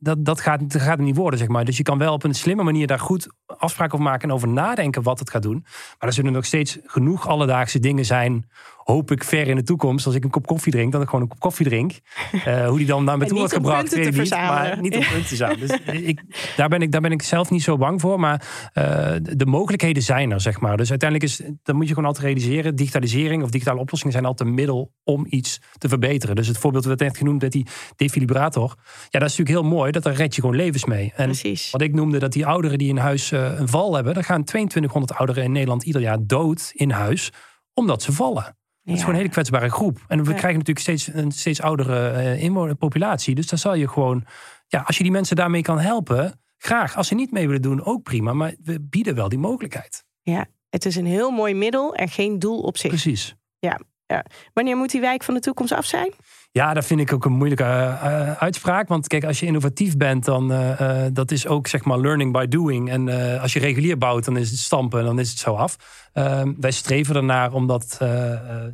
dat, 0.00 0.24
dat, 0.24 0.40
gaat, 0.40 0.70
dat 0.72 0.82
gaat 0.82 0.98
niet 0.98 1.16
worden, 1.16 1.38
zeg 1.38 1.48
maar. 1.48 1.64
Dus 1.64 1.76
je 1.76 1.82
kan 1.82 1.98
wel 1.98 2.12
op 2.12 2.24
een 2.24 2.34
slimme 2.34 2.62
manier 2.62 2.86
daar 2.86 2.98
goed 2.98 3.28
afspraken 3.46 3.92
over 3.94 4.10
maken 4.10 4.28
en 4.28 4.34
over 4.34 4.48
nadenken 4.48 5.02
wat 5.02 5.18
het 5.18 5.30
gaat 5.30 5.42
doen. 5.42 5.64
Maar 5.98 6.08
er 6.08 6.12
zullen 6.12 6.32
nog 6.32 6.44
steeds 6.44 6.78
genoeg 6.84 7.28
alledaagse 7.28 7.78
dingen 7.78 8.04
zijn 8.04 8.46
hoop 8.92 9.10
ik 9.10 9.24
ver 9.24 9.48
in 9.48 9.56
de 9.56 9.62
toekomst, 9.62 10.06
als 10.06 10.14
ik 10.14 10.24
een 10.24 10.30
kop 10.30 10.46
koffie 10.46 10.72
drink, 10.72 10.92
dan 10.92 11.00
ik 11.02 11.08
gewoon 11.08 11.22
een 11.22 11.30
kop 11.30 11.40
koffie 11.40 11.66
drink. 11.66 11.92
Uh, 12.32 12.66
hoe 12.68 12.78
die 12.78 12.86
dan 12.86 13.04
naar 13.04 13.18
me 13.18 13.26
toe 13.26 13.38
wordt 13.38 13.52
gebracht, 13.52 13.94
weet 13.94 14.16
niet. 14.16 14.30
Maar 14.30 14.80
niet 14.80 14.96
om 14.96 15.02
punten 15.12 15.26
te 15.26 15.36
zijn. 15.36 15.58
Dus 15.58 15.78
ik, 16.02 16.22
daar, 16.56 16.68
ben 16.68 16.82
ik, 16.82 16.92
daar 16.92 17.00
ben 17.00 17.12
ik 17.12 17.22
zelf 17.22 17.50
niet 17.50 17.62
zo 17.62 17.76
bang 17.76 18.00
voor. 18.00 18.20
Maar 18.20 18.42
uh, 18.74 18.84
de 19.20 19.46
mogelijkheden 19.46 20.02
zijn 20.02 20.30
er, 20.30 20.40
zeg 20.40 20.60
maar. 20.60 20.76
Dus 20.76 20.90
uiteindelijk 20.90 21.30
is, 21.30 21.42
dan 21.62 21.76
moet 21.76 21.88
je 21.88 21.94
gewoon 21.94 22.08
altijd 22.08 22.26
realiseren, 22.26 22.76
digitalisering 22.76 23.42
of 23.42 23.50
digitale 23.50 23.80
oplossingen 23.80 24.12
zijn 24.12 24.26
altijd 24.26 24.48
een 24.48 24.54
middel 24.54 24.92
om 25.04 25.26
iets 25.28 25.60
te 25.78 25.88
verbeteren. 25.88 26.36
Dus 26.36 26.46
het 26.46 26.58
voorbeeld 26.58 26.84
dat 26.84 26.98
net 26.98 27.16
genoemd 27.16 27.42
met 27.42 27.52
die 27.52 27.66
defibrillator. 27.96 28.74
Ja, 29.08 29.18
dat 29.18 29.28
is 29.28 29.36
natuurlijk 29.36 29.48
heel 29.48 29.76
mooi. 29.76 29.92
Dat 29.92 30.02
daar 30.02 30.14
red 30.14 30.34
je 30.34 30.40
gewoon 30.40 30.56
levens 30.56 30.84
mee. 30.84 31.12
En 31.16 31.24
Precies. 31.24 31.70
wat 31.70 31.80
ik 31.80 31.94
noemde, 31.94 32.18
dat 32.18 32.32
die 32.32 32.46
ouderen 32.46 32.78
die 32.78 32.88
in 32.88 32.96
huis 32.96 33.30
uh, 33.30 33.58
een 33.58 33.68
val 33.68 33.94
hebben, 33.94 34.14
dan 34.14 34.24
gaan 34.24 34.44
2200 34.44 35.18
ouderen 35.18 35.44
in 35.44 35.52
Nederland 35.52 35.82
ieder 35.82 36.02
jaar 36.02 36.18
dood 36.20 36.70
in 36.74 36.90
huis 36.90 37.30
omdat 37.74 38.02
ze 38.02 38.12
vallen. 38.12 38.56
Het 38.88 38.96
is 38.96 39.02
gewoon 39.02 39.14
een 39.14 39.20
hele 39.20 39.32
kwetsbare 39.32 39.70
groep. 39.70 40.04
En 40.06 40.18
we 40.18 40.34
krijgen 40.34 40.58
natuurlijk 40.58 40.78
steeds 40.78 41.06
een 41.12 41.32
steeds 41.32 41.60
oudere 41.60 42.12
uh, 42.12 42.42
inwonerpopulatie. 42.42 43.34
Dus 43.34 43.46
dan 43.46 43.58
zal 43.58 43.74
je 43.74 43.88
gewoon, 43.88 44.24
ja, 44.66 44.80
als 44.80 44.96
je 44.96 45.02
die 45.02 45.12
mensen 45.12 45.36
daarmee 45.36 45.62
kan 45.62 45.78
helpen, 45.78 46.40
graag. 46.56 46.96
Als 46.96 47.08
ze 47.08 47.14
niet 47.14 47.32
mee 47.32 47.46
willen 47.46 47.62
doen, 47.62 47.84
ook 47.84 48.02
prima. 48.02 48.32
Maar 48.32 48.54
we 48.62 48.80
bieden 48.80 49.14
wel 49.14 49.28
die 49.28 49.38
mogelijkheid. 49.38 50.04
Ja, 50.22 50.46
het 50.70 50.84
is 50.84 50.96
een 50.96 51.06
heel 51.06 51.30
mooi 51.30 51.54
middel 51.54 51.94
en 51.94 52.08
geen 52.08 52.38
doel 52.38 52.60
op 52.60 52.76
zich. 52.76 52.90
Precies. 52.90 53.34
Ja, 53.58 53.80
ja. 54.06 54.24
Wanneer 54.52 54.76
moet 54.76 54.90
die 54.90 55.00
wijk 55.00 55.22
van 55.22 55.34
de 55.34 55.40
toekomst 55.40 55.72
af 55.72 55.84
zijn? 55.84 56.12
Ja, 56.50 56.74
dat 56.74 56.84
vind 56.84 57.00
ik 57.00 57.12
ook 57.12 57.24
een 57.24 57.32
moeilijke 57.32 57.64
uh, 57.64 58.32
uitspraak. 58.32 58.88
Want 58.88 59.06
kijk, 59.06 59.24
als 59.24 59.40
je 59.40 59.46
innovatief 59.46 59.96
bent, 59.96 60.24
dan 60.24 60.52
uh, 60.52 61.04
dat 61.12 61.30
is 61.30 61.46
ook 61.46 61.66
zeg 61.66 61.84
maar 61.84 61.98
learning 61.98 62.32
by 62.32 62.46
doing. 62.46 62.90
En 62.90 63.06
uh, 63.06 63.42
als 63.42 63.52
je 63.52 63.58
regulier 63.58 63.98
bouwt, 63.98 64.24
dan 64.24 64.36
is 64.36 64.50
het 64.50 64.58
stampen, 64.58 65.04
dan 65.04 65.18
is 65.18 65.30
het 65.30 65.38
zo 65.38 65.54
af. 65.54 65.76
Ehm, 66.12 66.52
wij 66.60 66.70
streven 66.70 67.16
ernaar 67.16 67.52
om 67.52 67.66
dat 67.66 67.98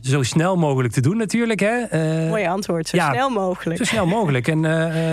zo 0.00 0.22
snel 0.22 0.56
mogelijk 0.56 0.94
te 0.94 1.00
doen 1.00 1.16
natuurlijk. 1.16 1.60
Hè. 1.60 1.80
Mooi 2.28 2.46
antwoord, 2.46 2.88
zo 2.88 2.96
snel 2.96 3.28
mogelijk. 3.28 3.78
Zo 3.78 3.84
snel 3.84 4.06
mogelijk. 4.06 4.48
En 4.48 4.62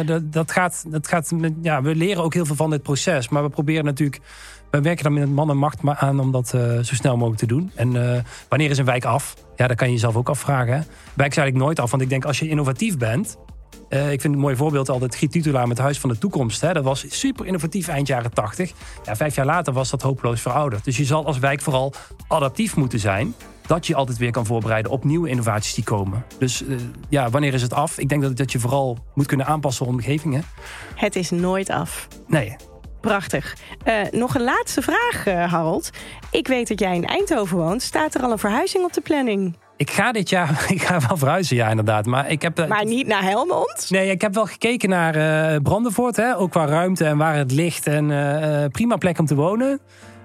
dat, 0.05 0.33
dat 0.33 0.51
gaat, 0.51 0.83
dat 0.87 1.07
gaat 1.07 1.31
met, 1.31 1.53
ja, 1.61 1.81
we 1.81 1.95
leren 1.95 2.23
ook 2.23 2.33
heel 2.33 2.45
veel 2.45 2.55
van 2.55 2.69
dit 2.69 2.81
proces. 2.81 3.29
Maar 3.29 3.43
we 3.43 3.49
proberen 3.49 3.85
natuurlijk 3.85 4.21
wij 4.71 4.81
werken 4.81 5.03
dan 5.03 5.13
met 5.13 5.29
man 5.29 5.49
en 5.49 5.57
macht 5.57 5.79
aan 5.83 6.19
om 6.19 6.31
dat 6.31 6.47
zo 6.47 6.81
snel 6.95 7.15
mogelijk 7.17 7.39
te 7.39 7.47
doen. 7.47 7.71
En 7.75 8.23
wanneer 8.49 8.69
is 8.69 8.77
een 8.77 8.85
wijk 8.85 9.05
af? 9.05 9.35
Ja, 9.55 9.67
dat 9.67 9.77
kan 9.77 9.87
je 9.87 9.93
jezelf 9.93 10.15
ook 10.15 10.29
afvragen. 10.29 10.73
Hè? 10.73 10.79
Wijk 11.13 11.31
is 11.31 11.37
eigenlijk 11.37 11.65
nooit 11.65 11.79
af, 11.79 11.91
want 11.91 12.03
ik 12.03 12.09
denk 12.09 12.25
als 12.25 12.39
je 12.39 12.47
innovatief 12.47 12.97
bent, 12.97 13.37
ik 13.89 14.21
vind 14.21 14.33
een 14.33 14.39
mooi 14.39 14.55
voorbeeld 14.55 14.89
altijd 14.89 15.15
Giet 15.15 15.31
Titulaar 15.31 15.67
met 15.67 15.77
Huis 15.77 15.99
van 15.99 16.09
de 16.09 16.17
Toekomst. 16.17 16.61
Hè. 16.61 16.73
Dat 16.73 16.83
was 16.83 17.05
super 17.07 17.45
innovatief 17.45 17.87
eind 17.87 18.07
jaren 18.07 18.33
80. 18.33 18.71
Ja, 19.05 19.15
vijf 19.15 19.35
jaar 19.35 19.45
later 19.45 19.73
was 19.73 19.89
dat 19.89 20.01
hopeloos 20.01 20.41
verouderd. 20.41 20.83
Dus 20.83 20.97
je 20.97 21.05
zal 21.05 21.25
als 21.25 21.39
wijk 21.39 21.61
vooral 21.61 21.93
adaptief 22.27 22.75
moeten 22.75 22.99
zijn 22.99 23.33
dat 23.67 23.87
je 23.87 23.95
altijd 23.95 24.17
weer 24.17 24.31
kan 24.31 24.45
voorbereiden 24.45 24.91
op 24.91 25.03
nieuwe 25.03 25.29
innovaties 25.29 25.73
die 25.73 25.83
komen. 25.83 26.25
Dus 26.37 26.63
ja, 27.09 27.29
wanneer 27.29 27.53
is 27.53 27.61
het 27.61 27.73
af? 27.73 27.97
Ik 27.97 28.09
denk 28.09 28.21
dat, 28.21 28.37
dat 28.37 28.51
je 28.51 28.59
vooral 28.59 28.97
moet 29.13 29.25
kunnen 29.25 29.45
aanpassen 29.45 29.85
op 29.85 29.91
omgevingen. 29.91 30.43
Het 30.95 31.15
is 31.15 31.29
nooit 31.29 31.69
af. 31.69 32.07
Nee. 32.27 32.55
Prachtig. 33.01 33.55
Uh, 33.85 33.93
nog 34.11 34.35
een 34.35 34.43
laatste 34.43 34.81
vraag, 34.81 35.27
uh, 35.27 35.51
Harold. 35.51 35.89
Ik 36.31 36.47
weet 36.47 36.67
dat 36.67 36.79
jij 36.79 36.95
in 36.95 37.05
Eindhoven 37.05 37.57
woont. 37.57 37.81
Staat 37.81 38.15
er 38.15 38.21
al 38.21 38.31
een 38.31 38.37
verhuizing 38.37 38.83
op 38.83 38.93
de 38.93 39.01
planning? 39.01 39.57
Ik 39.77 39.91
ga 39.91 40.11
dit 40.11 40.29
jaar, 40.29 40.65
ik 40.75 40.81
ga 40.81 40.99
wel 41.07 41.17
verhuizen, 41.17 41.55
ja, 41.55 41.69
inderdaad. 41.69 42.05
Maar, 42.05 42.29
ik 42.29 42.41
heb, 42.41 42.67
maar 42.67 42.85
niet 42.85 43.07
naar 43.07 43.23
Helmond? 43.23 43.85
Nee, 43.89 44.09
ik 44.09 44.21
heb 44.21 44.33
wel 44.33 44.45
gekeken 44.45 44.89
naar 44.89 45.15
uh, 45.53 45.61
Brandenvoort, 45.61 46.15
hè, 46.15 46.37
ook 46.37 46.51
qua 46.51 46.65
ruimte 46.65 47.05
en 47.05 47.17
waar 47.17 47.35
het 47.35 47.51
ligt. 47.51 47.87
En 47.87 48.69
prima 48.71 48.95
plek 48.95 49.19
om 49.19 49.25
te 49.25 49.35
wonen. 49.35 49.79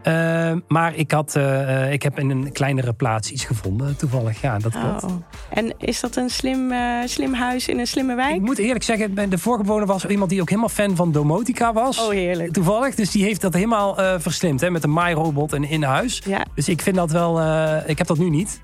Uh, 0.08 0.52
maar 0.68 0.94
ik, 0.94 1.10
had, 1.10 1.34
uh, 1.36 1.92
ik 1.92 2.02
heb 2.02 2.18
in 2.18 2.30
een 2.30 2.52
kleinere 2.52 2.92
plaats 2.92 3.30
iets 3.30 3.44
gevonden, 3.44 3.96
toevallig. 3.96 4.40
Ja, 4.40 4.58
dat 4.58 4.72
klopt. 4.72 5.04
Oh. 5.04 5.10
En 5.50 5.74
is 5.78 6.00
dat 6.00 6.16
een 6.16 6.30
slim, 6.30 6.72
uh, 6.72 6.78
slim 7.04 7.34
huis 7.34 7.68
in 7.68 7.78
een 7.78 7.86
slimme 7.86 8.14
wijk? 8.14 8.34
Ik 8.34 8.40
moet 8.40 8.58
eerlijk 8.58 8.84
zeggen, 8.84 9.30
de 9.30 9.38
vorige 9.38 9.62
bewoner 9.62 9.86
was 9.86 10.04
iemand 10.06 10.30
die 10.30 10.40
ook 10.40 10.48
helemaal 10.48 10.68
fan 10.68 10.96
van 10.96 11.12
domotica 11.12 11.72
was. 11.72 11.98
Oh, 12.00 12.10
heerlijk. 12.10 12.52
Toevallig, 12.52 12.94
dus 12.94 13.10
die 13.10 13.24
heeft 13.24 13.40
dat 13.40 13.54
helemaal 13.54 13.94
verslimd 14.20 14.60
hè, 14.60 14.70
met 14.70 14.84
een 14.84 14.92
maairobot 14.92 15.52
en 15.52 15.64
in 15.64 15.82
huis. 15.82 16.22
Ja. 16.26 16.44
Dus 16.54 16.68
ik 16.68 16.82
vind 16.82 16.96
dat 16.96 17.10
wel, 17.10 17.40
ik 17.86 17.98
heb 17.98 18.06
dat 18.06 18.18
nu 18.18 18.30
niet. 18.30 18.60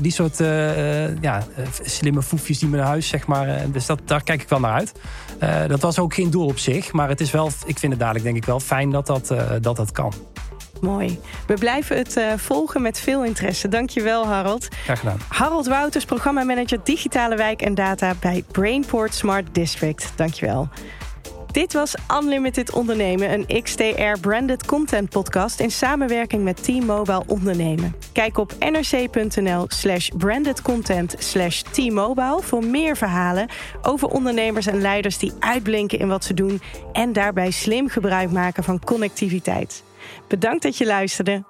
die 0.00 0.12
soort 0.12 0.38
ja, 1.20 1.42
slimme 1.82 2.22
foefjes 2.22 2.58
die 2.58 2.68
mijn 2.68 2.82
huis, 2.82 3.08
zeg 3.08 3.26
maar. 3.26 3.70
dus 3.72 3.86
dat, 3.86 4.00
daar 4.04 4.22
kijk 4.22 4.42
ik 4.42 4.48
wel 4.48 4.60
naar 4.60 4.72
uit. 4.72 4.92
dat 5.68 5.80
was 5.80 5.98
ook 5.98 6.14
geen 6.14 6.30
doel 6.30 6.46
op 6.46 6.58
zich, 6.58 6.92
maar 6.92 7.08
het 7.08 7.20
is 7.20 7.30
wel, 7.30 7.50
ik 7.66 7.78
vind 7.78 7.92
het 7.92 8.00
dadelijk 8.00 8.24
denk 8.24 8.36
ik 8.36 8.44
wel 8.44 8.60
fijn 8.60 8.90
dat 8.90 9.06
dat, 9.06 9.34
dat, 9.60 9.76
dat 9.76 9.92
kan. 9.92 10.12
Mooi. 10.80 11.20
We 11.46 11.54
blijven 11.54 11.96
het 11.96 12.16
uh, 12.16 12.32
volgen 12.36 12.82
met 12.82 13.00
veel 13.00 13.24
interesse. 13.24 13.68
Dankjewel, 13.68 14.26
Harold. 14.26 14.68
Graag 14.84 14.98
gedaan. 14.98 15.18
Harold 15.28 15.66
Wouters, 15.66 16.04
programmamanager 16.04 16.78
Digitale 16.84 17.36
Wijk 17.36 17.62
en 17.62 17.74
Data 17.74 18.14
bij 18.20 18.44
Brainport 18.50 19.14
Smart 19.14 19.54
District. 19.54 20.12
Dankjewel. 20.16 20.68
Dit 21.52 21.72
was 21.72 21.94
Unlimited 22.22 22.72
Ondernemen, 22.72 23.32
een 23.32 23.62
XTR-branded 23.62 24.66
content 24.66 25.08
podcast 25.08 25.60
in 25.60 25.70
samenwerking 25.70 26.44
met 26.44 26.62
T-Mobile 26.62 27.22
Ondernemen. 27.26 27.94
Kijk 28.12 28.38
op 28.38 28.52
nrc.nl 28.58 29.64
slash 29.68 30.08
brandedcontent 30.16 31.14
slash 31.18 31.60
T-Mobile 31.60 32.38
voor 32.42 32.64
meer 32.64 32.96
verhalen 32.96 33.48
over 33.82 34.08
ondernemers 34.08 34.66
en 34.66 34.80
leiders 34.80 35.18
die 35.18 35.32
uitblinken 35.38 35.98
in 35.98 36.08
wat 36.08 36.24
ze 36.24 36.34
doen 36.34 36.60
en 36.92 37.12
daarbij 37.12 37.50
slim 37.50 37.88
gebruik 37.88 38.30
maken 38.30 38.64
van 38.64 38.84
connectiviteit. 38.84 39.82
Bedankt 40.28 40.62
dat 40.62 40.78
je 40.78 40.86
luisterde. 40.86 41.44